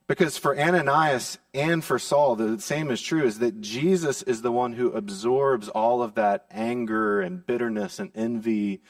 Because 0.08 0.38
for 0.38 0.58
Ananias 0.58 1.38
and 1.52 1.84
for 1.84 1.98
Saul, 1.98 2.34
the 2.34 2.58
same 2.60 2.90
is 2.90 3.00
true 3.00 3.24
is 3.24 3.40
that 3.40 3.60
Jesus 3.60 4.22
is 4.22 4.40
the 4.40 4.50
one 4.50 4.72
who 4.72 4.90
absorbs 4.90 5.68
all 5.68 6.02
of 6.02 6.14
that 6.14 6.46
anger 6.50 7.20
and 7.20 7.46
bitterness 7.46 7.98
and 7.98 8.10
envy 8.14 8.80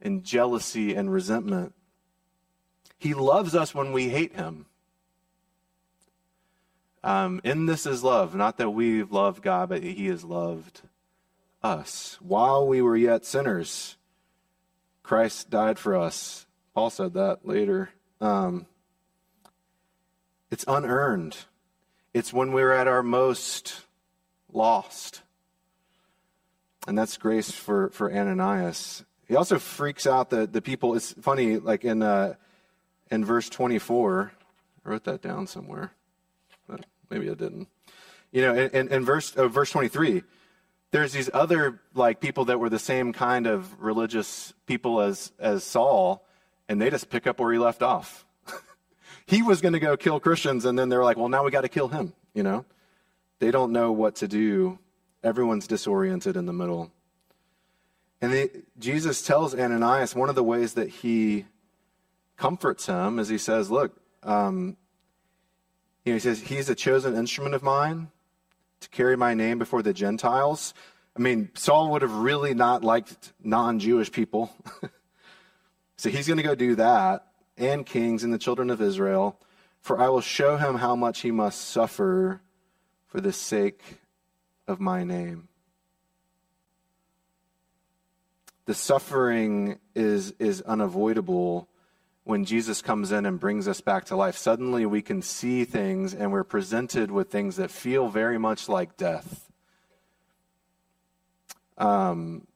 and 0.00 0.24
jealousy 0.24 0.94
and 0.94 1.12
resentment. 1.12 1.74
He 2.98 3.12
loves 3.12 3.54
us 3.54 3.74
when 3.74 3.92
we 3.92 4.08
hate 4.08 4.34
him. 4.34 4.64
Um, 7.02 7.42
in 7.44 7.66
this 7.66 7.84
is 7.84 8.02
love, 8.02 8.34
not 8.34 8.56
that 8.56 8.70
we've 8.70 9.12
loved 9.12 9.42
God, 9.42 9.68
but 9.68 9.82
he 9.82 10.06
has 10.06 10.24
loved 10.24 10.80
us. 11.62 12.18
While 12.22 12.66
we 12.66 12.80
were 12.80 12.96
yet 12.96 13.26
sinners, 13.26 13.98
Christ 15.02 15.50
died 15.50 15.78
for 15.78 15.94
us. 15.94 16.46
Paul 16.74 16.88
said 16.88 17.12
that 17.12 17.46
later. 17.46 17.90
Um, 18.22 18.64
it's 20.54 20.64
unearned. 20.68 21.36
It's 22.12 22.32
when 22.32 22.52
we're 22.52 22.70
at 22.70 22.86
our 22.86 23.02
most 23.02 23.80
lost. 24.52 25.22
And 26.86 26.96
that's 26.96 27.16
grace 27.16 27.50
for, 27.50 27.90
for 27.90 28.14
Ananias. 28.14 29.04
He 29.26 29.34
also 29.34 29.58
freaks 29.58 30.06
out 30.06 30.30
the, 30.30 30.46
the 30.46 30.62
people. 30.62 30.94
It's 30.94 31.12
funny, 31.14 31.56
like 31.56 31.84
in, 31.84 32.02
uh, 32.02 32.34
in 33.10 33.24
verse 33.24 33.48
24, 33.48 34.30
I 34.86 34.88
wrote 34.88 35.02
that 35.04 35.22
down 35.22 35.48
somewhere, 35.48 35.90
but 36.68 36.86
maybe 37.10 37.28
I 37.28 37.34
didn't. 37.34 37.66
You 38.30 38.42
know, 38.42 38.54
in, 38.54 38.92
in, 38.92 39.04
verse, 39.04 39.34
uh, 39.34 39.48
verse 39.48 39.72
23, 39.72 40.22
there's 40.92 41.12
these 41.12 41.30
other 41.34 41.80
like 41.96 42.20
people 42.20 42.44
that 42.44 42.60
were 42.60 42.70
the 42.70 42.78
same 42.78 43.12
kind 43.12 43.48
of 43.48 43.82
religious 43.82 44.54
people 44.66 45.00
as, 45.00 45.32
as 45.40 45.64
Saul, 45.64 46.24
and 46.68 46.80
they 46.80 46.90
just 46.90 47.10
pick 47.10 47.26
up 47.26 47.40
where 47.40 47.52
he 47.52 47.58
left 47.58 47.82
off 47.82 48.24
he 49.26 49.42
was 49.42 49.60
going 49.60 49.72
to 49.72 49.80
go 49.80 49.96
kill 49.96 50.20
Christians, 50.20 50.64
and 50.64 50.78
then 50.78 50.88
they're 50.88 51.04
like, 51.04 51.16
well, 51.16 51.28
now 51.28 51.44
we 51.44 51.50
got 51.50 51.62
to 51.62 51.68
kill 51.68 51.88
him, 51.88 52.12
you 52.34 52.42
know? 52.42 52.64
They 53.38 53.50
don't 53.50 53.72
know 53.72 53.92
what 53.92 54.16
to 54.16 54.28
do. 54.28 54.78
Everyone's 55.22 55.66
disoriented 55.66 56.36
in 56.36 56.46
the 56.46 56.52
middle. 56.52 56.92
And 58.20 58.62
Jesus 58.78 59.22
tells 59.22 59.54
Ananias 59.54 60.14
one 60.14 60.28
of 60.28 60.34
the 60.34 60.42
ways 60.42 60.74
that 60.74 60.88
he 60.88 61.46
comforts 62.36 62.86
him 62.86 63.18
is 63.18 63.28
he 63.28 63.38
says, 63.38 63.70
look, 63.70 63.96
um, 64.22 64.76
you 66.04 66.12
know, 66.12 66.16
he 66.16 66.20
says, 66.20 66.40
he's 66.40 66.68
a 66.68 66.74
chosen 66.74 67.16
instrument 67.16 67.54
of 67.54 67.62
mine 67.62 68.08
to 68.80 68.88
carry 68.90 69.16
my 69.16 69.34
name 69.34 69.58
before 69.58 69.82
the 69.82 69.92
Gentiles. 69.92 70.74
I 71.16 71.20
mean, 71.20 71.50
Saul 71.54 71.90
would 71.92 72.02
have 72.02 72.12
really 72.12 72.54
not 72.54 72.84
liked 72.84 73.32
non 73.42 73.78
Jewish 73.78 74.10
people. 74.10 74.54
so 75.96 76.10
he's 76.10 76.26
going 76.26 76.38
to 76.38 76.42
go 76.42 76.54
do 76.54 76.76
that 76.76 77.26
and 77.56 77.86
kings 77.86 78.24
and 78.24 78.32
the 78.32 78.38
children 78.38 78.70
of 78.70 78.80
Israel, 78.80 79.38
for 79.80 80.00
I 80.00 80.08
will 80.08 80.20
show 80.20 80.56
him 80.56 80.76
how 80.76 80.96
much 80.96 81.20
he 81.20 81.30
must 81.30 81.60
suffer 81.60 82.40
for 83.06 83.20
the 83.20 83.32
sake 83.32 83.98
of 84.66 84.80
my 84.80 85.04
name. 85.04 85.48
The 88.66 88.74
suffering 88.74 89.78
is, 89.94 90.32
is 90.38 90.62
unavoidable 90.62 91.68
when 92.24 92.46
Jesus 92.46 92.80
comes 92.80 93.12
in 93.12 93.26
and 93.26 93.38
brings 93.38 93.68
us 93.68 93.82
back 93.82 94.06
to 94.06 94.16
life. 94.16 94.36
Suddenly 94.36 94.86
we 94.86 95.02
can 95.02 95.20
see 95.20 95.64
things 95.64 96.14
and 96.14 96.32
we're 96.32 96.44
presented 96.44 97.10
with 97.10 97.30
things 97.30 97.56
that 97.56 97.70
feel 97.70 98.08
very 98.08 98.38
much 98.38 98.68
like 98.68 98.96
death. 98.96 99.50
Um, 101.76 102.46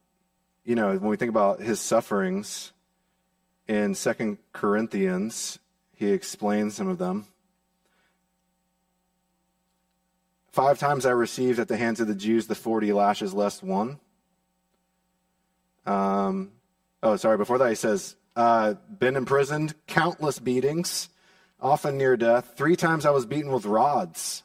you 0.64 0.74
know, 0.74 0.92
when 0.92 1.10
we 1.10 1.16
think 1.16 1.28
about 1.28 1.60
his 1.60 1.80
sufferings, 1.80 2.72
in 3.68 3.94
Second 3.94 4.38
Corinthians, 4.52 5.58
he 5.94 6.10
explains 6.10 6.74
some 6.74 6.88
of 6.88 6.98
them. 6.98 7.26
Five 10.50 10.78
times 10.78 11.06
I 11.06 11.10
received 11.10 11.60
at 11.60 11.68
the 11.68 11.76
hands 11.76 12.00
of 12.00 12.08
the 12.08 12.14
Jews 12.14 12.46
the 12.46 12.54
40 12.54 12.92
lashes 12.92 13.34
less 13.34 13.62
one. 13.62 14.00
Um, 15.86 16.50
oh, 17.02 17.16
sorry, 17.16 17.36
before 17.36 17.58
that 17.58 17.68
he 17.68 17.74
says, 17.74 18.16
uh, 18.34 18.74
been 18.98 19.16
imprisoned, 19.16 19.74
countless 19.86 20.38
beatings, 20.38 21.10
often 21.60 21.96
near 21.96 22.16
death. 22.16 22.54
Three 22.56 22.76
times 22.76 23.06
I 23.06 23.10
was 23.10 23.26
beaten 23.26 23.52
with 23.52 23.66
rods. 23.66 24.42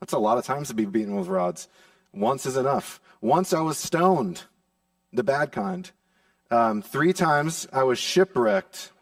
That's 0.00 0.12
a 0.12 0.18
lot 0.18 0.38
of 0.38 0.44
times 0.44 0.68
to 0.68 0.74
be 0.74 0.84
beaten 0.84 1.16
with 1.16 1.28
rods. 1.28 1.68
Once 2.12 2.44
is 2.44 2.56
enough. 2.56 3.00
Once 3.20 3.52
I 3.52 3.60
was 3.60 3.78
stoned, 3.78 4.44
the 5.12 5.22
bad 5.22 5.52
kind. 5.52 5.90
Um, 6.52 6.82
three 6.82 7.14
times 7.14 7.66
I 7.72 7.84
was 7.84 7.98
shipwrecked. 7.98 8.92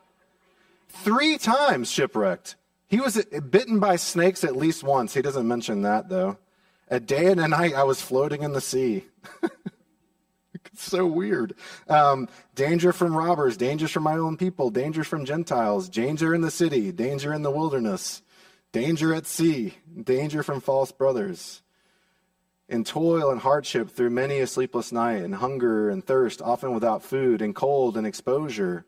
Three 0.88 1.36
times 1.36 1.90
shipwrecked. 1.90 2.54
He 2.86 3.00
was 3.00 3.24
bitten 3.50 3.80
by 3.80 3.96
snakes 3.96 4.44
at 4.44 4.54
least 4.54 4.84
once. 4.84 5.14
He 5.14 5.20
doesn't 5.20 5.48
mention 5.48 5.82
that, 5.82 6.08
though. 6.08 6.38
A 6.88 7.00
day 7.00 7.26
and 7.26 7.40
a 7.40 7.48
night 7.48 7.74
I 7.74 7.82
was 7.82 8.00
floating 8.00 8.44
in 8.44 8.52
the 8.52 8.60
sea. 8.60 9.04
it's 10.54 10.84
so 10.84 11.06
weird. 11.06 11.54
Um, 11.88 12.28
danger 12.54 12.92
from 12.92 13.16
robbers, 13.16 13.56
dangers 13.56 13.90
from 13.90 14.04
my 14.04 14.16
own 14.16 14.36
people, 14.36 14.70
danger 14.70 15.02
from 15.02 15.24
Gentiles, 15.24 15.88
danger 15.88 16.32
in 16.32 16.42
the 16.42 16.52
city, 16.52 16.92
danger 16.92 17.34
in 17.34 17.42
the 17.42 17.50
wilderness, 17.50 18.22
danger 18.70 19.12
at 19.12 19.26
sea, 19.26 19.74
danger 20.04 20.44
from 20.44 20.60
false 20.60 20.92
brothers 20.92 21.62
in 22.70 22.85
toil 22.85 23.30
and 23.30 23.40
hardship 23.40 23.90
through 23.90 24.11
many 24.11 24.38
a 24.38 24.46
sleepless 24.46 24.92
night, 24.92 25.22
and 25.22 25.35
hunger 25.35 25.90
and 25.90 26.04
thirst, 26.04 26.40
often 26.40 26.72
without 26.72 27.02
food, 27.02 27.42
and 27.42 27.54
cold 27.54 27.96
and 27.96 28.06
exposure. 28.06 28.85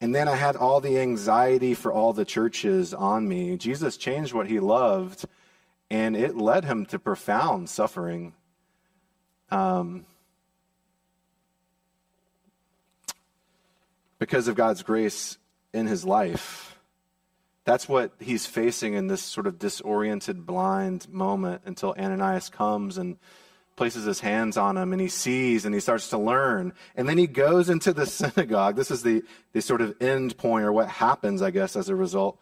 And 0.00 0.14
then 0.14 0.28
I 0.28 0.36
had 0.36 0.54
all 0.54 0.80
the 0.80 0.98
anxiety 0.98 1.74
for 1.74 1.90
all 1.90 2.12
the 2.12 2.26
churches 2.26 2.92
on 2.92 3.26
me. 3.26 3.56
Jesus 3.56 3.96
changed 3.96 4.34
what 4.34 4.46
he 4.46 4.60
loved, 4.60 5.24
and 5.90 6.14
it 6.14 6.36
led 6.36 6.66
him 6.66 6.84
to 6.86 6.98
profound 6.98 7.70
suffering. 7.70 8.34
Um, 9.50 10.04
because 14.18 14.48
of 14.48 14.54
God's 14.54 14.82
grace 14.82 15.38
in 15.72 15.86
his 15.86 16.04
life. 16.04 16.67
That's 17.68 17.86
what 17.86 18.12
he's 18.18 18.46
facing 18.46 18.94
in 18.94 19.08
this 19.08 19.20
sort 19.20 19.46
of 19.46 19.58
disoriented, 19.58 20.46
blind 20.46 21.06
moment 21.10 21.60
until 21.66 21.94
Ananias 21.98 22.48
comes 22.48 22.96
and 22.96 23.18
places 23.76 24.06
his 24.06 24.20
hands 24.20 24.56
on 24.56 24.78
him 24.78 24.94
and 24.94 25.02
he 25.02 25.08
sees 25.08 25.66
and 25.66 25.74
he 25.74 25.80
starts 25.82 26.08
to 26.08 26.16
learn. 26.16 26.72
And 26.96 27.06
then 27.06 27.18
he 27.18 27.26
goes 27.26 27.68
into 27.68 27.92
the 27.92 28.06
synagogue. 28.22 28.74
This 28.74 28.90
is 28.90 29.02
the, 29.02 29.22
the 29.52 29.60
sort 29.60 29.82
of 29.82 29.94
end 30.00 30.38
point 30.38 30.64
or 30.64 30.72
what 30.72 30.88
happens, 30.88 31.42
I 31.42 31.50
guess, 31.50 31.76
as 31.76 31.90
a 31.90 31.94
result. 31.94 32.40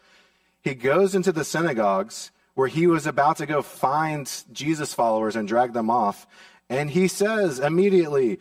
He 0.63 0.77
goes 0.77 1.17
into 1.17 1.33
the 1.33 1.43
synagogues 1.43 2.31
where 2.55 2.69
he 2.69 2.87
was 2.87 3.09
about 3.09 3.39
to 3.39 3.47
go 3.47 3.63
find 3.63 4.31
Jesus 4.53 4.95
followers 4.95 5.35
and 5.35 5.49
drag 5.49 5.73
them 5.73 5.91
off. 5.91 6.29
And 6.71 6.89
he 6.89 7.09
says 7.09 7.59
immediately, 7.59 8.39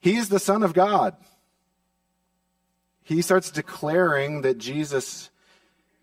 He's 0.00 0.30
the 0.30 0.38
Son 0.38 0.62
of 0.62 0.72
God. 0.72 1.14
He 3.02 3.20
starts 3.20 3.50
declaring 3.50 4.40
that 4.40 4.56
Jesus 4.56 5.28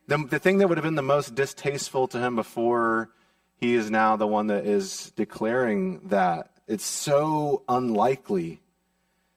the, 0.07 0.17
the 0.17 0.39
thing 0.39 0.57
that 0.57 0.67
would 0.67 0.77
have 0.77 0.83
been 0.83 0.95
the 0.95 1.01
most 1.01 1.35
distasteful 1.35 2.07
to 2.09 2.19
him 2.19 2.35
before, 2.35 3.09
he 3.55 3.73
is 3.75 3.89
now 3.89 4.15
the 4.15 4.27
one 4.27 4.47
that 4.47 4.65
is 4.65 5.11
declaring 5.15 6.07
that. 6.09 6.49
It's 6.67 6.85
so 6.85 7.63
unlikely. 7.67 8.61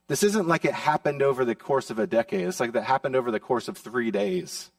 This 0.09 0.22
isn't 0.22 0.46
like 0.46 0.64
it 0.64 0.74
happened 0.74 1.22
over 1.22 1.44
the 1.44 1.55
course 1.55 1.90
of 1.90 1.98
a 1.98 2.07
decade. 2.07 2.46
It's 2.46 2.61
like 2.61 2.72
that 2.72 2.85
happened 2.85 3.16
over 3.16 3.31
the 3.31 3.40
course 3.40 3.68
of 3.68 3.76
three 3.76 4.11
days. 4.11 4.70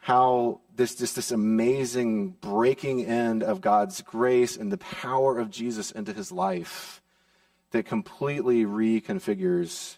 How 0.00 0.60
this 0.76 0.94
just 0.94 1.16
this 1.16 1.30
amazing 1.30 2.30
breaking 2.40 3.06
end 3.06 3.42
of 3.42 3.60
God's 3.60 4.02
grace 4.02 4.56
and 4.56 4.70
the 4.70 4.78
power 4.78 5.38
of 5.38 5.50
Jesus 5.50 5.90
into 5.90 6.12
his 6.12 6.30
life 6.30 7.00
that 7.70 7.86
completely 7.86 8.64
reconfigures 8.64 9.96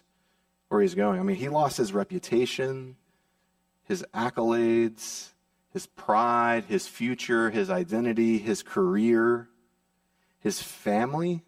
where 0.69 0.81
he's 0.81 0.95
going. 0.95 1.19
I 1.19 1.23
mean, 1.23 1.35
he 1.35 1.49
lost 1.49 1.77
his 1.77 1.93
reputation 1.93 2.95
his 3.87 4.05
accolades, 4.13 5.29
his 5.71 5.85
pride, 5.87 6.65
his 6.65 6.87
future, 6.87 7.49
his 7.49 7.69
identity, 7.69 8.37
his 8.37 8.63
career, 8.63 9.47
his 10.39 10.61
family. 10.61 11.43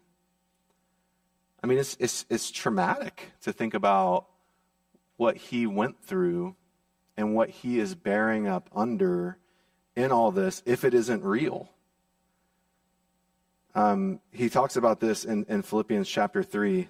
I 1.62 1.66
mean, 1.66 1.78
it's, 1.78 1.96
it's, 2.00 2.24
it's 2.30 2.50
traumatic 2.50 3.32
to 3.42 3.52
think 3.52 3.74
about 3.74 4.26
what 5.16 5.36
he 5.36 5.66
went 5.66 6.02
through 6.02 6.56
and 7.16 7.34
what 7.34 7.50
he 7.50 7.78
is 7.78 7.94
bearing 7.94 8.46
up 8.46 8.70
under 8.74 9.36
in 9.94 10.10
all 10.10 10.30
this 10.30 10.62
if 10.64 10.84
it 10.84 10.94
isn't 10.94 11.22
real. 11.22 11.68
Um, 13.74 14.20
he 14.32 14.48
talks 14.48 14.76
about 14.76 15.00
this 15.00 15.24
in, 15.24 15.44
in 15.48 15.62
Philippians 15.62 16.08
chapter 16.08 16.42
3. 16.42 16.88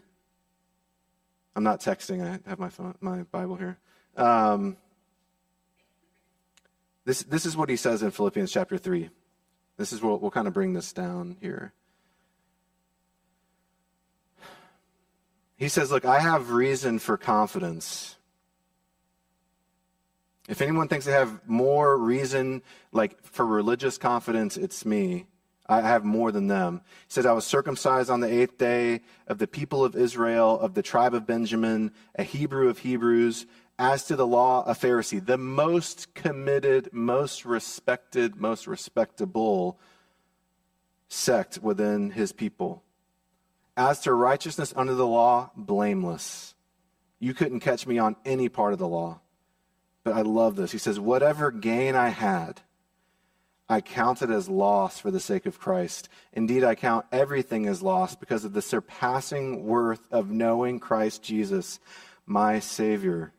I'm 1.57 1.65
not 1.65 1.81
texting, 1.81 2.25
I 2.25 2.49
have 2.49 2.59
my, 2.59 2.69
phone, 2.69 2.95
my 3.01 3.25
Bible 3.25 3.57
here. 3.57 3.79
Um, 4.17 4.77
this, 7.11 7.25
this 7.25 7.44
is 7.44 7.57
what 7.57 7.68
he 7.68 7.75
says 7.75 8.05
in 8.05 8.12
Philippians 8.12 8.53
chapter 8.53 8.79
3. 8.79 9.11
This 9.77 9.92
is 9.92 10.01
what 10.01 10.23
we'll 10.23 10.31
kind 10.31 10.46
of 10.46 10.55
bring 10.55 10.75
this 10.75 10.92
down 10.92 11.37
here. 11.40 11.73
He 15.57 15.68
says, 15.68 15.90
Look, 15.90 16.05
I 16.05 16.20
have 16.20 16.53
reason 16.53 17.01
for 17.01 17.16
confidence. 17.16 18.16
If 20.49 20.62
anyone 20.62 20.87
thinks 20.87 21.05
they 21.05 21.11
have 21.11 21.40
more 21.49 21.99
reason, 21.99 22.62
like 22.92 23.20
for 23.25 23.44
religious 23.44 23.99
confidence, 23.99 24.57
it's 24.57 24.87
me. 24.87 25.27
I 25.66 25.81
have 25.81 26.05
more 26.05 26.31
than 26.31 26.46
them. 26.46 26.81
He 27.09 27.14
says, 27.14 27.27
I 27.27 27.33
was 27.33 27.44
circumcised 27.44 28.09
on 28.09 28.20
the 28.20 28.33
eighth 28.33 28.57
day 28.57 29.01
of 29.27 29.38
the 29.38 29.49
people 29.49 29.85
of 29.85 29.96
Israel, 29.96 30.61
of 30.61 30.75
the 30.75 30.83
tribe 30.83 31.14
of 31.14 31.27
Benjamin, 31.27 31.90
a 32.14 32.23
Hebrew 32.23 32.68
of 32.68 32.79
Hebrews, 32.79 33.46
as 33.81 34.05
to 34.05 34.14
the 34.14 34.27
law, 34.27 34.62
a 34.66 34.75
Pharisee, 34.75 35.25
the 35.25 35.38
most 35.38 36.14
committed, 36.14 36.90
most 36.93 37.47
respected, 37.47 38.37
most 38.37 38.66
respectable 38.66 39.81
sect 41.09 41.59
within 41.62 42.11
his 42.11 42.31
people. 42.31 42.83
As 43.79 44.01
to 44.01 44.12
righteousness 44.12 44.75
under 44.77 44.95
the 44.95 45.07
law, 45.07 45.51
blameless. 45.57 46.55
You 47.19 47.33
couldn't 47.33 47.61
catch 47.61 47.87
me 47.87 47.99
on 47.99 48.16
any 48.27 48.51
part 48.51 48.75
of 48.75 48.79
the 48.79 48.87
law. 48.87 49.21
But 50.05 50.12
I 50.14 50.21
love 50.23 50.57
this. 50.57 50.73
He 50.73 50.79
says, 50.79 51.01
Whatever 51.01 51.51
gain 51.51 51.97
I 51.97 52.11
had, 52.11 52.61
I 53.66 53.81
count 53.81 54.21
it 54.21 54.29
as 54.29 54.47
loss 54.47 54.99
for 54.99 55.11
the 55.11 55.21
sake 55.21 55.47
of 55.47 55.59
Christ. 55.59 56.11
Indeed, 56.35 56.64
I 56.64 56.75
count 56.75 57.07
everything 57.11 57.66
as 57.66 57.83
loss 57.83 58.14
because 58.14 58.45
of 58.45 58.53
the 58.53 58.61
surpassing 58.61 59.64
worth 59.64 60.03
of 60.11 60.31
knowing 60.31 60.81
Christ 60.81 61.23
Jesus, 61.23 61.81
my 62.27 62.59
Savior, 62.59 63.33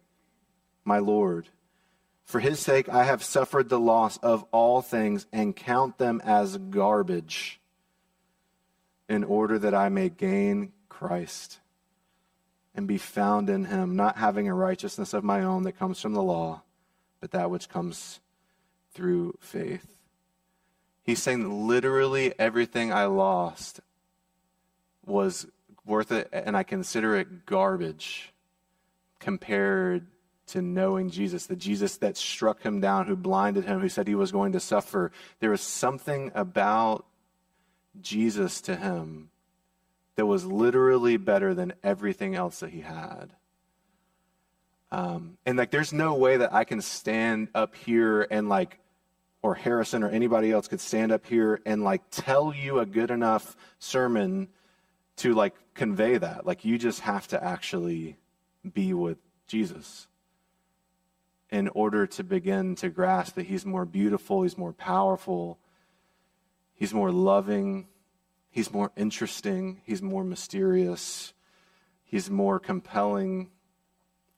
my 0.83 0.99
Lord. 0.99 1.47
For 2.23 2.39
his 2.39 2.59
sake, 2.59 2.87
I 2.87 3.03
have 3.03 3.23
suffered 3.23 3.69
the 3.69 3.79
loss 3.79 4.17
of 4.17 4.45
all 4.51 4.81
things 4.81 5.25
and 5.33 5.55
count 5.55 5.97
them 5.97 6.21
as 6.23 6.57
garbage 6.57 7.59
in 9.09 9.23
order 9.23 9.59
that 9.59 9.75
I 9.75 9.89
may 9.89 10.09
gain 10.09 10.71
Christ 10.87 11.59
and 12.73 12.87
be 12.87 12.97
found 12.97 13.49
in 13.49 13.65
him, 13.65 13.95
not 13.95 14.17
having 14.17 14.47
a 14.47 14.53
righteousness 14.53 15.13
of 15.13 15.23
my 15.23 15.43
own 15.43 15.63
that 15.63 15.73
comes 15.73 15.99
from 15.99 16.13
the 16.13 16.23
law, 16.23 16.61
but 17.19 17.31
that 17.31 17.49
which 17.49 17.67
comes 17.67 18.21
through 18.93 19.37
faith. 19.41 19.97
He's 21.03 21.21
saying 21.21 21.67
literally 21.67 22.33
everything 22.39 22.93
I 22.93 23.05
lost 23.05 23.81
was 25.05 25.47
worth 25.85 26.11
it, 26.11 26.29
and 26.31 26.55
I 26.55 26.63
consider 26.63 27.15
it 27.15 27.45
garbage 27.45 28.31
compared 29.19 30.07
to 30.51 30.61
knowing 30.61 31.09
Jesus, 31.09 31.45
the 31.45 31.55
Jesus 31.55 31.97
that 31.97 32.17
struck 32.17 32.61
him 32.61 32.81
down, 32.81 33.07
who 33.07 33.15
blinded 33.15 33.65
him, 33.65 33.79
who 33.79 33.89
said 33.89 34.07
he 34.07 34.15
was 34.15 34.31
going 34.31 34.51
to 34.53 34.59
suffer. 34.59 35.11
There 35.39 35.49
was 35.49 35.61
something 35.61 36.31
about 36.35 37.05
Jesus 38.01 38.61
to 38.61 38.75
him 38.75 39.29
that 40.15 40.25
was 40.25 40.45
literally 40.45 41.17
better 41.17 41.53
than 41.53 41.73
everything 41.83 42.35
else 42.35 42.59
that 42.59 42.69
he 42.69 42.81
had. 42.81 43.31
Um, 44.91 45.37
and 45.45 45.57
like, 45.57 45.71
there's 45.71 45.93
no 45.93 46.15
way 46.15 46.37
that 46.37 46.53
I 46.53 46.65
can 46.65 46.81
stand 46.81 47.47
up 47.55 47.75
here 47.75 48.27
and 48.29 48.49
like 48.49 48.77
or 49.41 49.55
Harrison 49.55 50.03
or 50.03 50.09
anybody 50.09 50.51
else 50.51 50.67
could 50.67 50.81
stand 50.81 51.11
up 51.11 51.25
here 51.25 51.61
and 51.65 51.83
like 51.83 52.03
tell 52.11 52.53
you 52.53 52.79
a 52.79 52.85
good 52.85 53.09
enough 53.09 53.55
sermon 53.79 54.49
to 55.17 55.33
like 55.33 55.55
convey 55.73 56.17
that. 56.17 56.45
Like 56.45 56.65
you 56.65 56.77
just 56.77 56.99
have 57.01 57.27
to 57.29 57.43
actually 57.43 58.17
be 58.73 58.93
with 58.93 59.17
Jesus 59.47 60.07
in 61.51 61.67
order 61.69 62.07
to 62.07 62.23
begin 62.23 62.75
to 62.75 62.89
grasp 62.89 63.35
that 63.35 63.45
he's 63.45 63.65
more 63.65 63.85
beautiful, 63.85 64.43
he's 64.43 64.57
more 64.57 64.73
powerful, 64.73 65.59
he's 66.73 66.93
more 66.93 67.11
loving, 67.11 67.87
he's 68.49 68.71
more 68.71 68.91
interesting, 68.95 69.81
he's 69.85 70.01
more 70.01 70.23
mysterious, 70.23 71.33
he's 72.03 72.29
more 72.29 72.59
compelling 72.59 73.49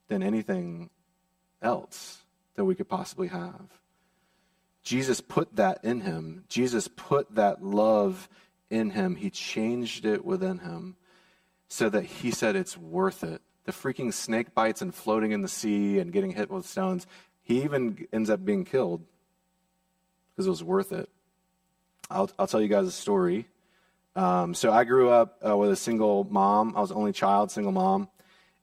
than 0.07 0.23
anything 0.23 0.89
else 1.61 2.23
that 2.55 2.65
we 2.65 2.75
could 2.75 2.89
possibly 2.89 3.27
have. 3.27 3.69
Jesus 4.83 5.21
put 5.21 5.55
that 5.55 5.83
in 5.83 6.01
him. 6.01 6.43
Jesus 6.49 6.87
put 6.87 7.35
that 7.35 7.63
love 7.63 8.27
in 8.69 8.89
him. 8.89 9.15
He 9.15 9.29
changed 9.29 10.05
it 10.05 10.25
within 10.25 10.59
him 10.59 10.97
so 11.69 11.89
that 11.89 12.03
he 12.03 12.31
said 12.31 12.55
it's 12.55 12.77
worth 12.77 13.23
it. 13.23 13.41
The 13.65 13.71
freaking 13.71 14.13
snake 14.13 14.53
bites 14.53 14.81
and 14.81 14.93
floating 14.93 15.31
in 15.31 15.41
the 15.41 15.47
sea 15.47 15.99
and 15.99 16.11
getting 16.11 16.31
hit 16.31 16.49
with 16.49 16.65
stones. 16.65 17.07
He 17.41 17.63
even 17.63 18.07
ends 18.11 18.29
up 18.29 18.43
being 18.43 18.65
killed 18.65 19.03
because 20.31 20.47
it 20.47 20.49
was 20.49 20.63
worth 20.63 20.91
it. 20.91 21.09
I'll, 22.09 22.29
I'll 22.37 22.47
tell 22.47 22.61
you 22.61 22.67
guys 22.67 22.87
a 22.87 22.91
story. 22.91 23.47
Um, 24.15 24.53
so 24.53 24.71
I 24.71 24.83
grew 24.83 25.09
up 25.09 25.39
uh, 25.45 25.57
with 25.57 25.71
a 25.71 25.75
single 25.75 26.25
mom. 26.29 26.73
I 26.75 26.81
was 26.81 26.91
only 26.91 27.13
child, 27.13 27.51
single 27.51 27.71
mom, 27.71 28.09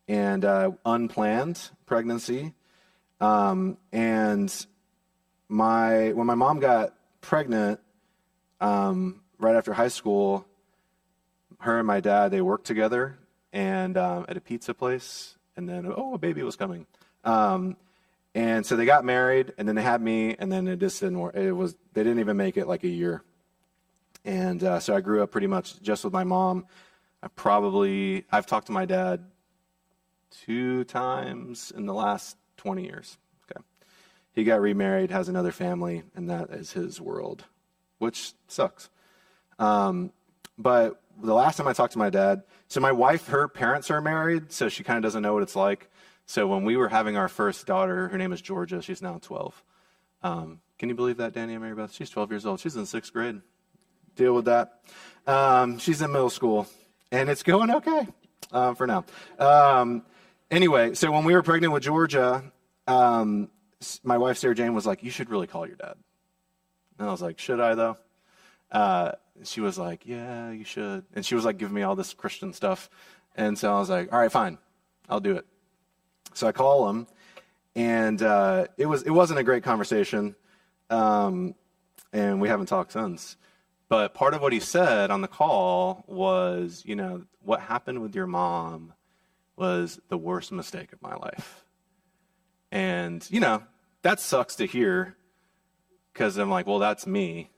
and 0.06 0.44
uh, 0.44 0.72
unplanned 0.84 1.70
pregnancy. 1.86 2.54
Um, 3.20 3.76
and 3.92 4.54
my 5.48 6.12
when 6.12 6.26
my 6.26 6.36
mom 6.36 6.60
got 6.60 6.94
pregnant 7.20 7.80
um, 8.60 9.22
right 9.38 9.56
after 9.56 9.72
high 9.72 9.88
school, 9.88 10.46
her 11.58 11.78
and 11.78 11.86
my 11.86 12.00
dad 12.00 12.30
they 12.30 12.40
worked 12.40 12.66
together 12.66 13.18
and 13.52 13.96
um, 13.96 14.26
at 14.28 14.36
a 14.36 14.40
pizza 14.40 14.74
place, 14.74 15.36
and 15.56 15.68
then 15.68 15.92
oh, 15.94 16.14
a 16.14 16.18
baby 16.18 16.42
was 16.42 16.56
coming. 16.56 16.86
Um, 17.24 17.76
and 18.34 18.64
so 18.64 18.76
they 18.76 18.84
got 18.84 19.04
married, 19.04 19.52
and 19.58 19.66
then 19.66 19.74
they 19.74 19.82
had 19.82 20.00
me, 20.00 20.36
and 20.38 20.50
then 20.50 20.68
it 20.68 20.78
just 20.78 21.00
didn't 21.00 21.18
work. 21.18 21.34
It 21.34 21.52
was 21.52 21.74
they 21.94 22.02
didn't 22.02 22.20
even 22.20 22.36
make 22.36 22.56
it 22.56 22.66
like 22.66 22.84
a 22.84 22.88
year. 22.88 23.22
And 24.24 24.62
uh, 24.62 24.80
so 24.80 24.94
I 24.94 25.00
grew 25.00 25.22
up 25.22 25.30
pretty 25.30 25.46
much 25.46 25.80
just 25.82 26.04
with 26.04 26.12
my 26.12 26.24
mom. 26.24 26.66
I 27.22 27.28
probably 27.28 28.24
I've 28.30 28.46
talked 28.46 28.66
to 28.66 28.72
my 28.72 28.84
dad 28.84 29.24
two 30.30 30.84
times 30.84 31.72
in 31.74 31.86
the 31.86 31.94
last 31.94 32.36
20 32.58 32.84
years 32.84 33.18
Okay, 33.50 33.60
he 34.32 34.44
got 34.44 34.60
remarried, 34.60 35.10
has 35.10 35.28
another 35.28 35.50
family, 35.50 36.04
and 36.14 36.30
that 36.30 36.50
is 36.50 36.72
his 36.72 37.00
world, 37.00 37.44
which 37.98 38.32
sucks. 38.46 38.90
Um, 39.58 40.12
but 40.56 40.99
the 41.22 41.34
last 41.34 41.56
time 41.56 41.66
I 41.66 41.72
talked 41.72 41.92
to 41.92 41.98
my 41.98 42.10
dad, 42.10 42.42
so 42.68 42.80
my 42.80 42.92
wife, 42.92 43.28
her 43.28 43.48
parents 43.48 43.90
are 43.90 44.00
married, 44.00 44.52
so 44.52 44.68
she 44.68 44.82
kind 44.82 44.96
of 44.96 45.02
doesn't 45.02 45.22
know 45.22 45.34
what 45.34 45.42
it's 45.42 45.56
like. 45.56 45.90
So 46.26 46.46
when 46.46 46.64
we 46.64 46.76
were 46.76 46.88
having 46.88 47.16
our 47.16 47.28
first 47.28 47.66
daughter, 47.66 48.08
her 48.08 48.18
name 48.18 48.32
is 48.32 48.40
Georgia, 48.40 48.80
she's 48.82 49.02
now 49.02 49.18
12. 49.20 49.64
Um, 50.22 50.60
can 50.78 50.88
you 50.88 50.94
believe 50.94 51.18
that, 51.18 51.32
Danny 51.32 51.54
and 51.54 51.62
Mary 51.62 51.74
Beth? 51.74 51.92
She's 51.92 52.10
12 52.10 52.30
years 52.30 52.46
old. 52.46 52.60
She's 52.60 52.76
in 52.76 52.86
sixth 52.86 53.12
grade. 53.12 53.40
Deal 54.16 54.34
with 54.34 54.46
that. 54.46 54.80
Um, 55.26 55.78
she's 55.78 56.02
in 56.02 56.12
middle 56.12 56.30
school, 56.30 56.66
and 57.12 57.28
it's 57.28 57.42
going 57.42 57.70
okay 57.70 58.06
uh, 58.52 58.74
for 58.74 58.86
now. 58.86 59.04
Um, 59.38 60.04
anyway, 60.50 60.94
so 60.94 61.10
when 61.10 61.24
we 61.24 61.34
were 61.34 61.42
pregnant 61.42 61.72
with 61.72 61.82
Georgia, 61.82 62.42
um, 62.86 63.50
my 64.02 64.18
wife 64.18 64.38
Sarah 64.38 64.54
Jane 64.54 64.74
was 64.74 64.86
like, 64.86 65.02
"You 65.02 65.10
should 65.10 65.30
really 65.30 65.46
call 65.46 65.66
your 65.66 65.76
dad." 65.76 65.94
And 66.98 67.08
I 67.08 67.10
was 67.10 67.22
like, 67.22 67.38
"Should 67.38 67.60
I 67.60 67.74
though?" 67.74 67.96
Uh, 68.70 69.12
she 69.44 69.60
was 69.60 69.78
like, 69.78 70.06
"Yeah, 70.06 70.50
you 70.50 70.64
should." 70.64 71.04
And 71.14 71.24
she 71.24 71.34
was 71.34 71.44
like 71.44 71.58
giving 71.58 71.74
me 71.74 71.82
all 71.82 71.96
this 71.96 72.14
Christian 72.14 72.52
stuff, 72.52 72.90
and 73.36 73.58
so 73.58 73.74
I 73.74 73.78
was 73.78 73.90
like, 73.90 74.12
"All 74.12 74.18
right, 74.18 74.32
fine, 74.32 74.58
I'll 75.08 75.20
do 75.20 75.36
it." 75.36 75.46
So 76.34 76.46
I 76.46 76.52
call 76.52 76.88
him, 76.88 77.06
and 77.74 78.22
uh, 78.22 78.66
it 78.76 78.86
was 78.86 79.02
it 79.02 79.10
wasn't 79.10 79.40
a 79.40 79.44
great 79.44 79.62
conversation, 79.62 80.34
um, 80.88 81.54
and 82.12 82.40
we 82.40 82.48
haven't 82.48 82.66
talked 82.66 82.92
since. 82.92 83.36
But 83.88 84.14
part 84.14 84.34
of 84.34 84.40
what 84.40 84.52
he 84.52 84.60
said 84.60 85.10
on 85.10 85.20
the 85.20 85.28
call 85.28 86.04
was, 86.06 86.84
you 86.86 86.94
know, 86.94 87.24
what 87.42 87.60
happened 87.60 88.00
with 88.00 88.14
your 88.14 88.28
mom 88.28 88.92
was 89.56 90.00
the 90.08 90.16
worst 90.16 90.52
mistake 90.52 90.92
of 90.92 91.02
my 91.02 91.16
life. 91.16 91.64
And, 92.70 93.26
you 93.30 93.40
know, 93.40 93.64
that 94.02 94.20
sucks 94.20 94.54
to 94.56 94.66
hear 94.66 95.16
because 96.12 96.36
I'm 96.36 96.50
like, 96.50 96.68
well, 96.68 96.78
that's 96.78 97.04
me. 97.04 97.50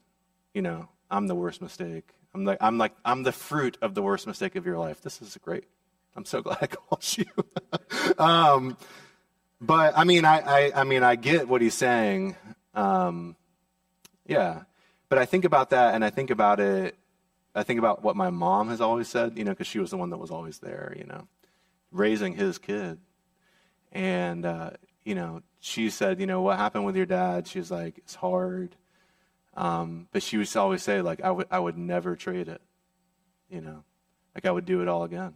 You 0.55 0.63
know, 0.63 0.89
I'm 1.13 1.27
the 1.27 1.35
worst 1.35 1.63
mistake. 1.63 2.09
I'm 2.35 2.45
like, 2.45 2.59
I'm 2.61 2.79
like, 2.79 2.93
I'm 3.05 3.23
the 3.23 3.33
fruit 3.33 3.79
of 3.83 3.95
the 3.95 4.03
worst 4.03 4.27
mistake 4.27 4.57
of 4.57 4.67
your 4.67 4.79
life. 4.79 5.03
This 5.03 5.23
is 5.23 5.37
great. 5.43 5.65
I'm 6.17 6.25
so 6.25 6.43
glad 6.47 6.59
I 6.61 6.67
called 6.67 7.17
you. 7.17 7.27
um, 8.19 8.77
but 9.61 9.97
I 9.97 10.05
mean, 10.05 10.25
I, 10.25 10.41
I, 10.41 10.81
I, 10.81 10.85
mean, 10.85 11.03
I 11.03 11.17
get 11.17 11.49
what 11.49 11.63
he's 11.63 11.75
saying. 11.75 12.37
Um, 12.75 13.37
yeah, 14.27 14.63
but 15.09 15.19
I 15.19 15.27
think 15.27 15.45
about 15.45 15.71
that, 15.71 15.95
and 15.95 16.05
I 16.05 16.11
think 16.11 16.31
about 16.31 16.59
it. 16.59 16.97
I 17.55 17.63
think 17.63 17.79
about 17.79 18.03
what 18.03 18.17
my 18.17 18.31
mom 18.31 18.71
has 18.71 18.81
always 18.81 19.09
said. 19.09 19.37
You 19.37 19.45
know, 19.45 19.53
because 19.53 19.67
she 19.67 19.79
was 19.79 19.91
the 19.91 19.99
one 19.99 20.11
that 20.11 20.17
was 20.17 20.31
always 20.31 20.59
there. 20.59 20.95
You 20.97 21.05
know, 21.05 21.29
raising 21.93 22.35
his 22.35 22.59
kid 22.59 22.99
And, 23.93 24.47
uh, 24.47 24.71
you 25.05 25.15
know, 25.15 25.43
she 25.61 25.91
said, 25.91 26.19
you 26.19 26.27
know, 26.27 26.41
what 26.41 26.57
happened 26.57 26.87
with 26.87 26.97
your 26.97 27.07
dad? 27.07 27.47
She 27.47 27.59
was 27.59 27.71
like, 27.71 27.99
it's 27.99 28.15
hard. 28.15 28.75
Um, 29.55 30.09
but 30.13 30.23
she 30.23 30.39
would 30.39 30.57
always 30.57 30.83
say, 30.83 31.03
like, 31.03 31.21
I 31.23 31.31
would, 31.31 31.47
I 31.51 31.59
would 31.59 31.77
never 31.77 32.17
trade 32.17 32.49
it. 32.49 32.61
You 33.51 33.61
know, 33.61 33.85
like 34.35 34.47
I 34.47 34.51
would 34.51 34.65
do 34.65 34.81
it 34.81 34.89
all 34.89 35.05
again. 35.05 35.35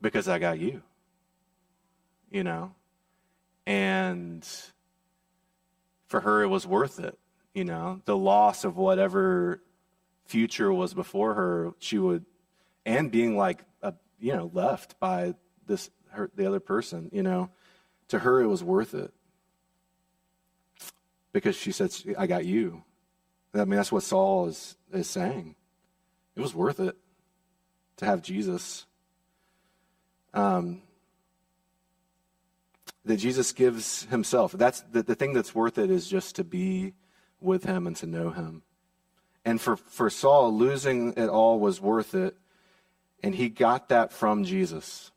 Because 0.00 0.28
I 0.28 0.38
got 0.38 0.58
you. 0.58 0.82
You 2.30 2.42
know? 2.42 2.74
And 3.66 4.46
for 6.08 6.20
her, 6.20 6.42
it 6.42 6.48
was 6.48 6.66
worth 6.66 6.98
it. 6.98 7.18
You 7.54 7.64
know, 7.64 8.02
the 8.04 8.16
loss 8.16 8.64
of 8.64 8.76
whatever 8.76 9.62
future 10.26 10.72
was 10.72 10.92
before 10.92 11.34
her, 11.34 11.72
she 11.78 11.98
would, 11.98 12.24
and 12.84 13.10
being 13.10 13.36
like, 13.36 13.64
a, 13.82 13.94
you 14.20 14.34
know, 14.34 14.50
left 14.52 14.98
by 15.00 15.34
this, 15.66 15.90
her, 16.10 16.30
the 16.36 16.46
other 16.46 16.60
person, 16.60 17.08
you 17.12 17.22
know, 17.22 17.50
to 18.08 18.18
her, 18.18 18.42
it 18.42 18.46
was 18.46 18.62
worth 18.62 18.94
it. 18.94 19.12
Because 21.36 21.54
she 21.54 21.70
said, 21.70 21.92
I 22.16 22.26
got 22.26 22.46
you. 22.46 22.82
I 23.52 23.58
mean, 23.58 23.76
that's 23.76 23.92
what 23.92 24.04
Saul 24.04 24.46
is, 24.46 24.74
is 24.90 25.06
saying. 25.06 25.54
It 26.34 26.40
was 26.40 26.54
worth 26.54 26.80
it 26.80 26.96
to 27.98 28.06
have 28.06 28.22
Jesus. 28.22 28.86
Um, 30.32 30.80
that 33.04 33.18
Jesus 33.18 33.52
gives 33.52 34.04
himself. 34.04 34.52
That's 34.52 34.80
the, 34.90 35.02
the 35.02 35.14
thing 35.14 35.34
that's 35.34 35.54
worth 35.54 35.76
it 35.76 35.90
is 35.90 36.08
just 36.08 36.36
to 36.36 36.44
be 36.44 36.94
with 37.38 37.64
him 37.64 37.86
and 37.86 37.94
to 37.96 38.06
know 38.06 38.30
him. 38.30 38.62
And 39.44 39.60
for, 39.60 39.76
for 39.76 40.08
Saul, 40.08 40.56
losing 40.56 41.12
it 41.18 41.28
all 41.28 41.60
was 41.60 41.82
worth 41.82 42.14
it. 42.14 42.34
And 43.22 43.34
he 43.34 43.50
got 43.50 43.90
that 43.90 44.10
from 44.10 44.44
Jesus. 44.44 45.12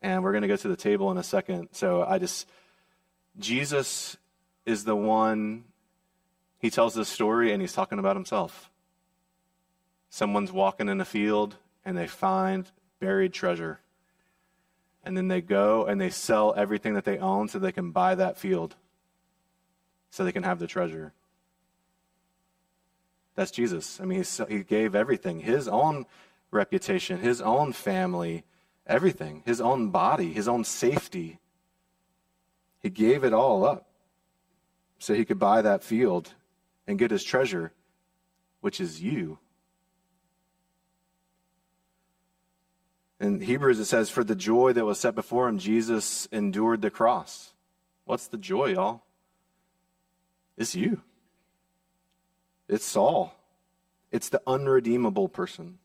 And 0.00 0.22
we're 0.22 0.30
going 0.30 0.42
to 0.42 0.48
go 0.48 0.54
to 0.54 0.68
the 0.68 0.76
table 0.76 1.10
in 1.10 1.18
a 1.18 1.24
second. 1.24 1.70
So 1.72 2.04
I 2.04 2.18
just, 2.18 2.46
Jesus 3.36 4.16
is 4.68 4.84
the 4.84 4.94
one, 4.94 5.64
he 6.58 6.68
tells 6.68 6.94
this 6.94 7.08
story 7.08 7.52
and 7.52 7.62
he's 7.62 7.72
talking 7.72 7.98
about 7.98 8.16
himself. 8.16 8.70
Someone's 10.10 10.52
walking 10.52 10.90
in 10.90 11.00
a 11.00 11.06
field 11.06 11.56
and 11.86 11.96
they 11.96 12.06
find 12.06 12.70
buried 13.00 13.32
treasure 13.32 13.80
and 15.04 15.16
then 15.16 15.28
they 15.28 15.40
go 15.40 15.86
and 15.86 15.98
they 15.98 16.10
sell 16.10 16.52
everything 16.54 16.92
that 16.94 17.06
they 17.06 17.16
own 17.16 17.48
so 17.48 17.58
they 17.58 17.72
can 17.72 17.92
buy 17.92 18.14
that 18.14 18.36
field, 18.36 18.76
so 20.10 20.22
they 20.22 20.32
can 20.32 20.42
have 20.42 20.58
the 20.58 20.66
treasure. 20.66 21.14
That's 23.34 23.50
Jesus. 23.50 24.00
I 24.02 24.04
mean, 24.04 24.22
he 24.50 24.64
gave 24.64 24.94
everything 24.94 25.40
his 25.40 25.66
own 25.66 26.04
reputation, 26.50 27.20
his 27.20 27.40
own 27.40 27.72
family, 27.72 28.44
everything, 28.86 29.42
his 29.46 29.62
own 29.62 29.88
body, 29.88 30.32
his 30.32 30.46
own 30.46 30.64
safety. 30.64 31.38
He 32.80 32.90
gave 32.90 33.24
it 33.24 33.32
all 33.32 33.64
up 33.64 33.87
so 34.98 35.14
he 35.14 35.24
could 35.24 35.38
buy 35.38 35.62
that 35.62 35.82
field 35.82 36.34
and 36.86 36.98
get 36.98 37.10
his 37.10 37.24
treasure, 37.24 37.72
which 38.60 38.80
is 38.80 39.00
you. 39.02 39.38
In 43.20 43.40
Hebrews, 43.40 43.80
it 43.80 43.86
says, 43.86 44.10
For 44.10 44.22
the 44.22 44.36
joy 44.36 44.72
that 44.72 44.84
was 44.84 45.00
set 45.00 45.14
before 45.14 45.48
him, 45.48 45.58
Jesus 45.58 46.28
endured 46.30 46.82
the 46.82 46.90
cross. 46.90 47.52
What's 48.04 48.28
the 48.28 48.38
joy, 48.38 48.72
y'all? 48.74 49.02
It's 50.56 50.74
you. 50.74 51.02
It's 52.68 52.84
Saul. 52.84 53.34
It's 54.10 54.28
the 54.28 54.42
unredeemable 54.46 55.28
person. 55.28 55.78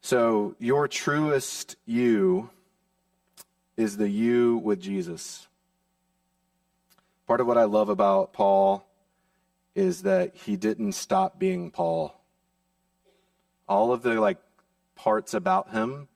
So, 0.00 0.56
your 0.58 0.88
truest 0.88 1.76
you 1.84 2.50
is 3.76 3.96
the 3.96 4.08
you 4.08 4.56
with 4.56 4.80
Jesus. 4.80 5.48
Part 7.28 7.40
of 7.40 7.46
what 7.46 7.58
I 7.58 7.64
love 7.64 7.88
about 7.88 8.32
Paul 8.32 8.84
is 9.76 10.02
that 10.02 10.34
he 10.34 10.56
didn't 10.56 10.92
stop 10.92 11.38
being 11.38 11.70
Paul 11.70 12.18
all 13.68 13.92
of 13.92 14.02
the 14.02 14.20
like 14.20 14.38
parts 14.96 15.34
about 15.34 15.70
him, 15.70 16.08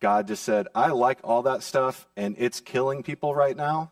God 0.00 0.28
just 0.28 0.42
said, 0.42 0.68
I 0.74 0.88
like 0.88 1.18
all 1.22 1.42
that 1.42 1.62
stuff 1.62 2.06
and 2.16 2.36
it's 2.38 2.60
killing 2.60 3.02
people 3.02 3.34
right 3.34 3.56
now. 3.56 3.90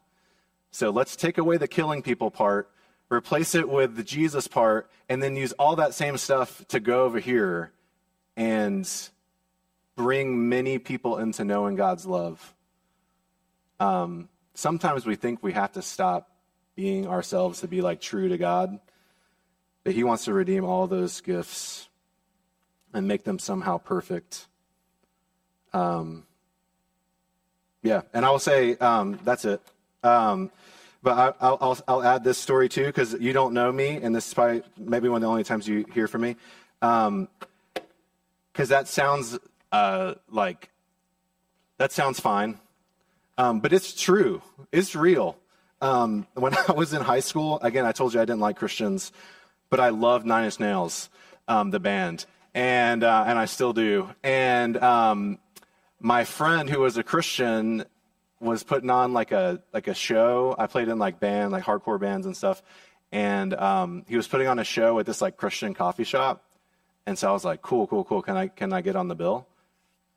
So 0.70 0.90
let's 0.90 1.16
take 1.16 1.37
away 1.37 1.56
the 1.56 1.68
killing 1.68 2.02
people 2.02 2.30
part, 2.30 2.70
replace 3.11 3.54
it 3.54 3.68
with 3.68 3.96
the 3.96 4.04
Jesus 4.04 4.46
part, 4.46 4.88
and 5.09 5.22
then 5.22 5.37
use 5.37 5.52
all 5.52 5.76
that 5.76 5.94
same 5.94 6.16
stuff 6.16 6.64
to 6.68 6.78
go 6.78 7.04
over 7.04 7.18
here 7.18 7.72
and 8.37 8.88
bring 9.96 10.48
many 10.48 10.78
people 10.78 11.18
into 11.18 11.44
knowing 11.44 11.74
God's 11.74 12.06
love. 12.06 12.54
Um, 13.80 14.28
sometimes 14.54 15.04
we 15.04 15.16
think 15.16 15.42
we 15.42 15.52
have 15.52 15.72
to 15.72 15.83
stop 15.83 16.29
being 16.80 17.06
ourselves 17.06 17.60
to 17.60 17.68
be 17.68 17.82
like 17.82 18.00
true 18.00 18.30
to 18.30 18.38
God, 18.38 18.80
but 19.84 19.92
He 19.92 20.02
wants 20.02 20.24
to 20.24 20.32
redeem 20.32 20.64
all 20.64 20.86
those 20.86 21.20
gifts 21.20 21.90
and 22.94 23.06
make 23.06 23.22
them 23.22 23.38
somehow 23.38 23.76
perfect. 23.76 24.46
Um, 25.74 26.24
yeah, 27.82 28.00
and 28.14 28.24
I 28.24 28.30
will 28.30 28.38
say 28.38 28.78
um, 28.78 29.18
that's 29.24 29.44
it. 29.44 29.60
Um, 30.02 30.50
but 31.02 31.34
I, 31.38 31.50
will 31.50 31.78
I'll 31.86 32.02
add 32.02 32.24
this 32.24 32.38
story 32.38 32.70
too 32.70 32.86
because 32.86 33.12
you 33.12 33.34
don't 33.34 33.52
know 33.52 33.70
me, 33.70 33.96
and 33.96 34.16
this 34.16 34.28
is 34.28 34.32
probably 34.32 34.62
maybe 34.78 35.10
one 35.10 35.16
of 35.18 35.22
the 35.22 35.28
only 35.28 35.44
times 35.44 35.68
you 35.68 35.84
hear 35.92 36.08
from 36.08 36.22
me. 36.22 36.36
Because 36.80 37.08
um, 37.08 37.28
that 38.54 38.88
sounds 38.88 39.38
uh, 39.70 40.14
like 40.30 40.70
that 41.76 41.92
sounds 41.92 42.20
fine, 42.20 42.58
um, 43.36 43.60
but 43.60 43.74
it's 43.74 43.92
true. 43.92 44.40
It's 44.72 44.94
real. 44.94 45.36
Um, 45.80 46.26
when 46.34 46.54
I 46.68 46.72
was 46.72 46.92
in 46.92 47.02
high 47.02 47.20
school, 47.20 47.58
again, 47.60 47.86
I 47.86 47.92
told 47.92 48.14
you 48.14 48.20
I 48.20 48.24
didn't 48.24 48.40
like 48.40 48.56
Christians, 48.56 49.12
but 49.68 49.80
I 49.80 49.90
loved 49.90 50.26
Nine 50.26 50.44
Inch 50.44 50.60
Nails, 50.60 51.10
um, 51.48 51.70
the 51.70 51.80
band 51.80 52.26
and 52.54 53.04
uh, 53.04 53.24
and 53.26 53.38
I 53.38 53.44
still 53.44 53.72
do. 53.72 54.10
And 54.22 54.76
um, 54.78 55.38
my 56.00 56.24
friend 56.24 56.68
who 56.68 56.80
was 56.80 56.96
a 56.96 57.02
Christian 57.02 57.84
was 58.40 58.62
putting 58.62 58.90
on 58.90 59.12
like 59.12 59.32
a 59.32 59.62
like 59.72 59.88
a 59.88 59.94
show. 59.94 60.54
I 60.58 60.66
played 60.66 60.88
in 60.88 60.98
like 60.98 61.20
band, 61.20 61.52
like 61.52 61.64
hardcore 61.64 62.00
bands 62.00 62.26
and 62.26 62.36
stuff. 62.36 62.62
And 63.12 63.54
um, 63.54 64.04
he 64.08 64.16
was 64.16 64.28
putting 64.28 64.46
on 64.46 64.58
a 64.58 64.64
show 64.64 64.98
at 64.98 65.06
this 65.06 65.20
like 65.20 65.36
Christian 65.36 65.74
coffee 65.74 66.04
shop. 66.04 66.44
And 67.06 67.18
so 67.18 67.28
I 67.28 67.32
was 67.32 67.44
like, 67.44 67.60
cool, 67.60 67.86
cool, 67.86 68.04
cool. 68.04 68.22
Can 68.22 68.36
I 68.36 68.48
can 68.48 68.72
I 68.72 68.80
get 68.80 68.96
on 68.96 69.08
the 69.08 69.16
bill? 69.16 69.46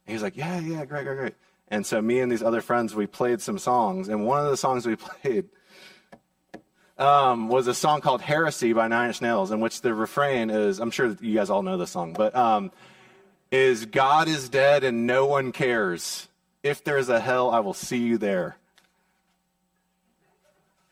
He 0.05 0.13
was 0.13 0.21
like, 0.21 0.35
yeah, 0.35 0.59
yeah, 0.59 0.85
great, 0.85 1.05
great, 1.05 1.17
great. 1.17 1.35
And 1.69 1.85
so 1.85 2.01
me 2.01 2.19
and 2.19 2.31
these 2.31 2.43
other 2.43 2.61
friends, 2.61 2.93
we 2.93 3.07
played 3.07 3.41
some 3.41 3.57
songs. 3.57 4.09
And 4.09 4.25
one 4.25 4.43
of 4.43 4.51
the 4.51 4.57
songs 4.57 4.85
we 4.85 4.95
played 4.97 5.49
um, 6.97 7.47
was 7.47 7.67
a 7.67 7.73
song 7.73 8.01
called 8.01 8.21
Heresy 8.21 8.73
by 8.73 8.87
Nine 8.87 9.07
Inch 9.07 9.21
Nails, 9.21 9.51
in 9.51 9.59
which 9.59 9.81
the 9.81 9.93
refrain 9.93 10.49
is 10.49 10.79
I'm 10.79 10.91
sure 10.91 11.09
that 11.09 11.21
you 11.21 11.35
guys 11.35 11.49
all 11.49 11.63
know 11.63 11.77
the 11.77 11.87
song, 11.87 12.13
but 12.13 12.35
um, 12.35 12.71
is 13.51 13.85
God 13.85 14.27
is 14.27 14.49
dead 14.49 14.83
and 14.83 15.07
no 15.07 15.25
one 15.25 15.51
cares. 15.51 16.27
If 16.61 16.83
there's 16.83 17.09
a 17.09 17.19
hell, 17.19 17.51
I 17.51 17.59
will 17.59 17.73
see 17.73 17.97
you 17.97 18.17
there. 18.17 18.57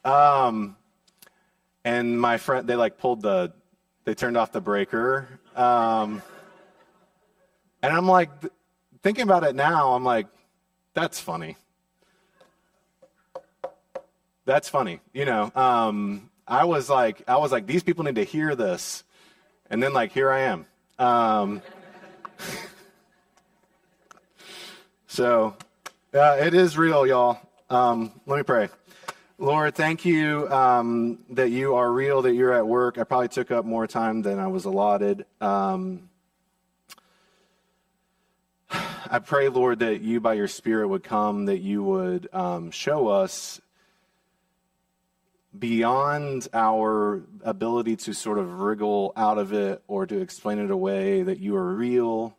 Um, 0.04 0.76
and 1.84 2.20
my 2.20 2.38
friend, 2.38 2.68
they 2.68 2.76
like 2.76 2.98
pulled 2.98 3.22
the, 3.22 3.54
they 4.04 4.16
turned 4.16 4.38
off 4.38 4.52
the 4.52 4.62
breaker. 4.62 5.28
Um, 5.56 6.22
and 7.84 7.94
I'm 7.94 8.08
like, 8.08 8.30
thinking 9.02 9.24
about 9.24 9.44
it 9.44 9.56
now, 9.56 9.94
I'm 9.94 10.04
like, 10.04 10.28
that's 10.94 11.20
funny 11.20 11.58
that's 14.46 14.70
funny. 14.70 15.00
You 15.14 15.26
know, 15.26 15.52
um, 15.56 16.30
I 16.48 16.66
was 16.66 16.90
like, 16.90 17.24
I 17.28 17.38
was 17.38 17.52
like, 17.52 17.68
these 17.68 17.84
people 17.84 18.04
need 18.04 18.16
to 18.16 18.24
hear 18.24 18.56
this, 18.56 19.04
and 19.70 19.82
then 19.82 19.94
like, 19.94 20.12
here 20.12 20.32
I 20.32 20.42
am. 20.42 20.66
Um, 21.00 21.62
so, 25.08 25.56
uh, 26.14 26.38
it 26.40 26.54
is 26.54 26.78
real, 26.78 27.08
y'all. 27.08 27.40
Um, 27.70 28.12
let 28.26 28.38
me 28.38 28.44
pray. 28.44 28.70
Lord, 29.38 29.74
thank 29.74 30.06
you 30.06 30.48
um, 30.52 31.20
that 31.32 31.50
you 31.50 31.74
are 31.76 31.92
real, 31.92 32.22
that 32.24 32.36
you're 32.36 32.54
at 32.54 32.68
work. 32.68 33.00
I 33.00 33.04
probably 33.04 33.30
took 33.30 33.50
up 33.50 33.66
more 33.66 33.88
time 33.88 34.22
than 34.22 34.38
I 34.38 34.48
was 34.48 34.66
allotted. 34.66 35.26
Um, 35.40 36.10
I 39.10 39.20
pray, 39.20 39.50
Lord, 39.50 39.80
that 39.80 40.02
you, 40.02 40.20
by 40.20 40.34
your 40.34 40.48
Spirit, 40.48 40.88
would 40.88 41.04
come, 41.04 41.46
that 41.46 41.60
you 41.60 41.82
would 41.84 42.30
um, 42.34 42.70
show 42.72 43.08
us 43.08 43.60
beyond 45.58 46.48
our 46.54 47.24
ability 47.44 47.96
to 47.96 48.14
sort 48.14 48.38
of 48.38 48.60
wriggle 48.60 49.12
out 49.16 49.38
of 49.38 49.54
it 49.54 49.82
or 49.88 50.06
to 50.06 50.20
explain 50.20 50.60
it 50.60 50.70
away, 50.70 51.24
that 51.24 51.40
you 51.40 51.56
are 51.56 51.74
real, 51.74 52.38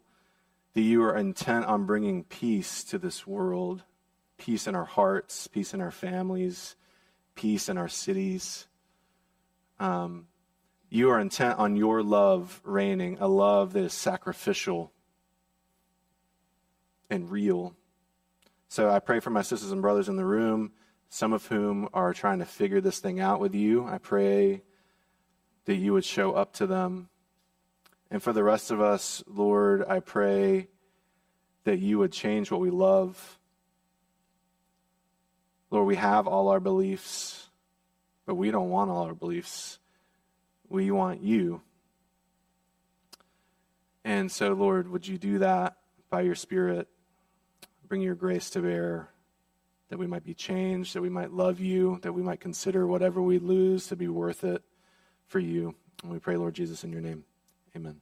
that 0.74 0.82
you 0.82 1.02
are 1.02 1.16
intent 1.16 1.64
on 1.66 1.84
bringing 1.84 2.24
peace 2.24 2.84
to 2.84 2.98
this 2.98 3.26
world, 3.26 3.82
peace 4.38 4.66
in 4.66 4.74
our 4.74 4.84
hearts, 4.84 5.48
peace 5.48 5.74
in 5.74 5.80
our 5.80 5.90
families, 5.90 6.76
peace 7.34 7.68
in 7.68 7.76
our 7.76 7.88
cities. 7.88 8.66
Um, 9.80 10.26
you 10.90 11.10
are 11.10 11.18
intent 11.18 11.58
on 11.58 11.74
your 11.76 12.02
love 12.02 12.60
reigning, 12.64 13.18
a 13.20 13.26
love 13.26 13.72
that 13.72 13.82
is 13.82 13.92
sacrificial, 13.92 14.92
and 17.12 17.30
real. 17.30 17.74
So 18.68 18.88
I 18.88 18.98
pray 18.98 19.20
for 19.20 19.28
my 19.28 19.42
sisters 19.42 19.70
and 19.70 19.82
brothers 19.82 20.08
in 20.08 20.16
the 20.16 20.24
room, 20.24 20.72
some 21.10 21.34
of 21.34 21.44
whom 21.46 21.90
are 21.92 22.14
trying 22.14 22.38
to 22.38 22.46
figure 22.46 22.80
this 22.80 23.00
thing 23.00 23.20
out 23.20 23.38
with 23.38 23.54
you. 23.54 23.84
I 23.84 23.98
pray 23.98 24.62
that 25.66 25.74
you 25.74 25.92
would 25.92 26.06
show 26.06 26.32
up 26.32 26.54
to 26.54 26.66
them. 26.66 27.10
And 28.10 28.22
for 28.22 28.32
the 28.32 28.42
rest 28.42 28.70
of 28.70 28.80
us, 28.80 29.22
Lord, 29.26 29.84
I 29.86 30.00
pray 30.00 30.68
that 31.64 31.80
you 31.80 31.98
would 31.98 32.12
change 32.12 32.50
what 32.50 32.60
we 32.60 32.70
love. 32.70 33.38
Lord, 35.70 35.86
we 35.86 35.96
have 35.96 36.26
all 36.26 36.48
our 36.48 36.60
beliefs, 36.60 37.50
but 38.24 38.36
we 38.36 38.50
don't 38.50 38.70
want 38.70 38.90
all 38.90 39.04
our 39.04 39.14
beliefs. 39.14 39.78
We 40.70 40.90
want 40.90 41.22
you. 41.22 41.60
And 44.02 44.32
so, 44.32 44.54
Lord, 44.54 44.88
would 44.88 45.06
you 45.06 45.18
do 45.18 45.40
that 45.40 45.76
by 46.08 46.22
your 46.22 46.34
Spirit? 46.34 46.88
Bring 47.92 48.00
your 48.00 48.14
grace 48.14 48.48
to 48.48 48.62
bear, 48.62 49.10
that 49.90 49.98
we 49.98 50.06
might 50.06 50.24
be 50.24 50.32
changed, 50.32 50.94
that 50.94 51.02
we 51.02 51.10
might 51.10 51.30
love 51.30 51.60
you, 51.60 51.98
that 52.00 52.14
we 52.14 52.22
might 52.22 52.40
consider 52.40 52.86
whatever 52.86 53.20
we 53.20 53.38
lose 53.38 53.88
to 53.88 53.96
be 53.96 54.08
worth 54.08 54.44
it 54.44 54.62
for 55.26 55.38
you. 55.38 55.74
And 56.02 56.10
we 56.10 56.18
pray, 56.18 56.38
Lord 56.38 56.54
Jesus, 56.54 56.84
in 56.84 56.90
your 56.90 57.02
name. 57.02 57.24
Amen. 57.76 58.00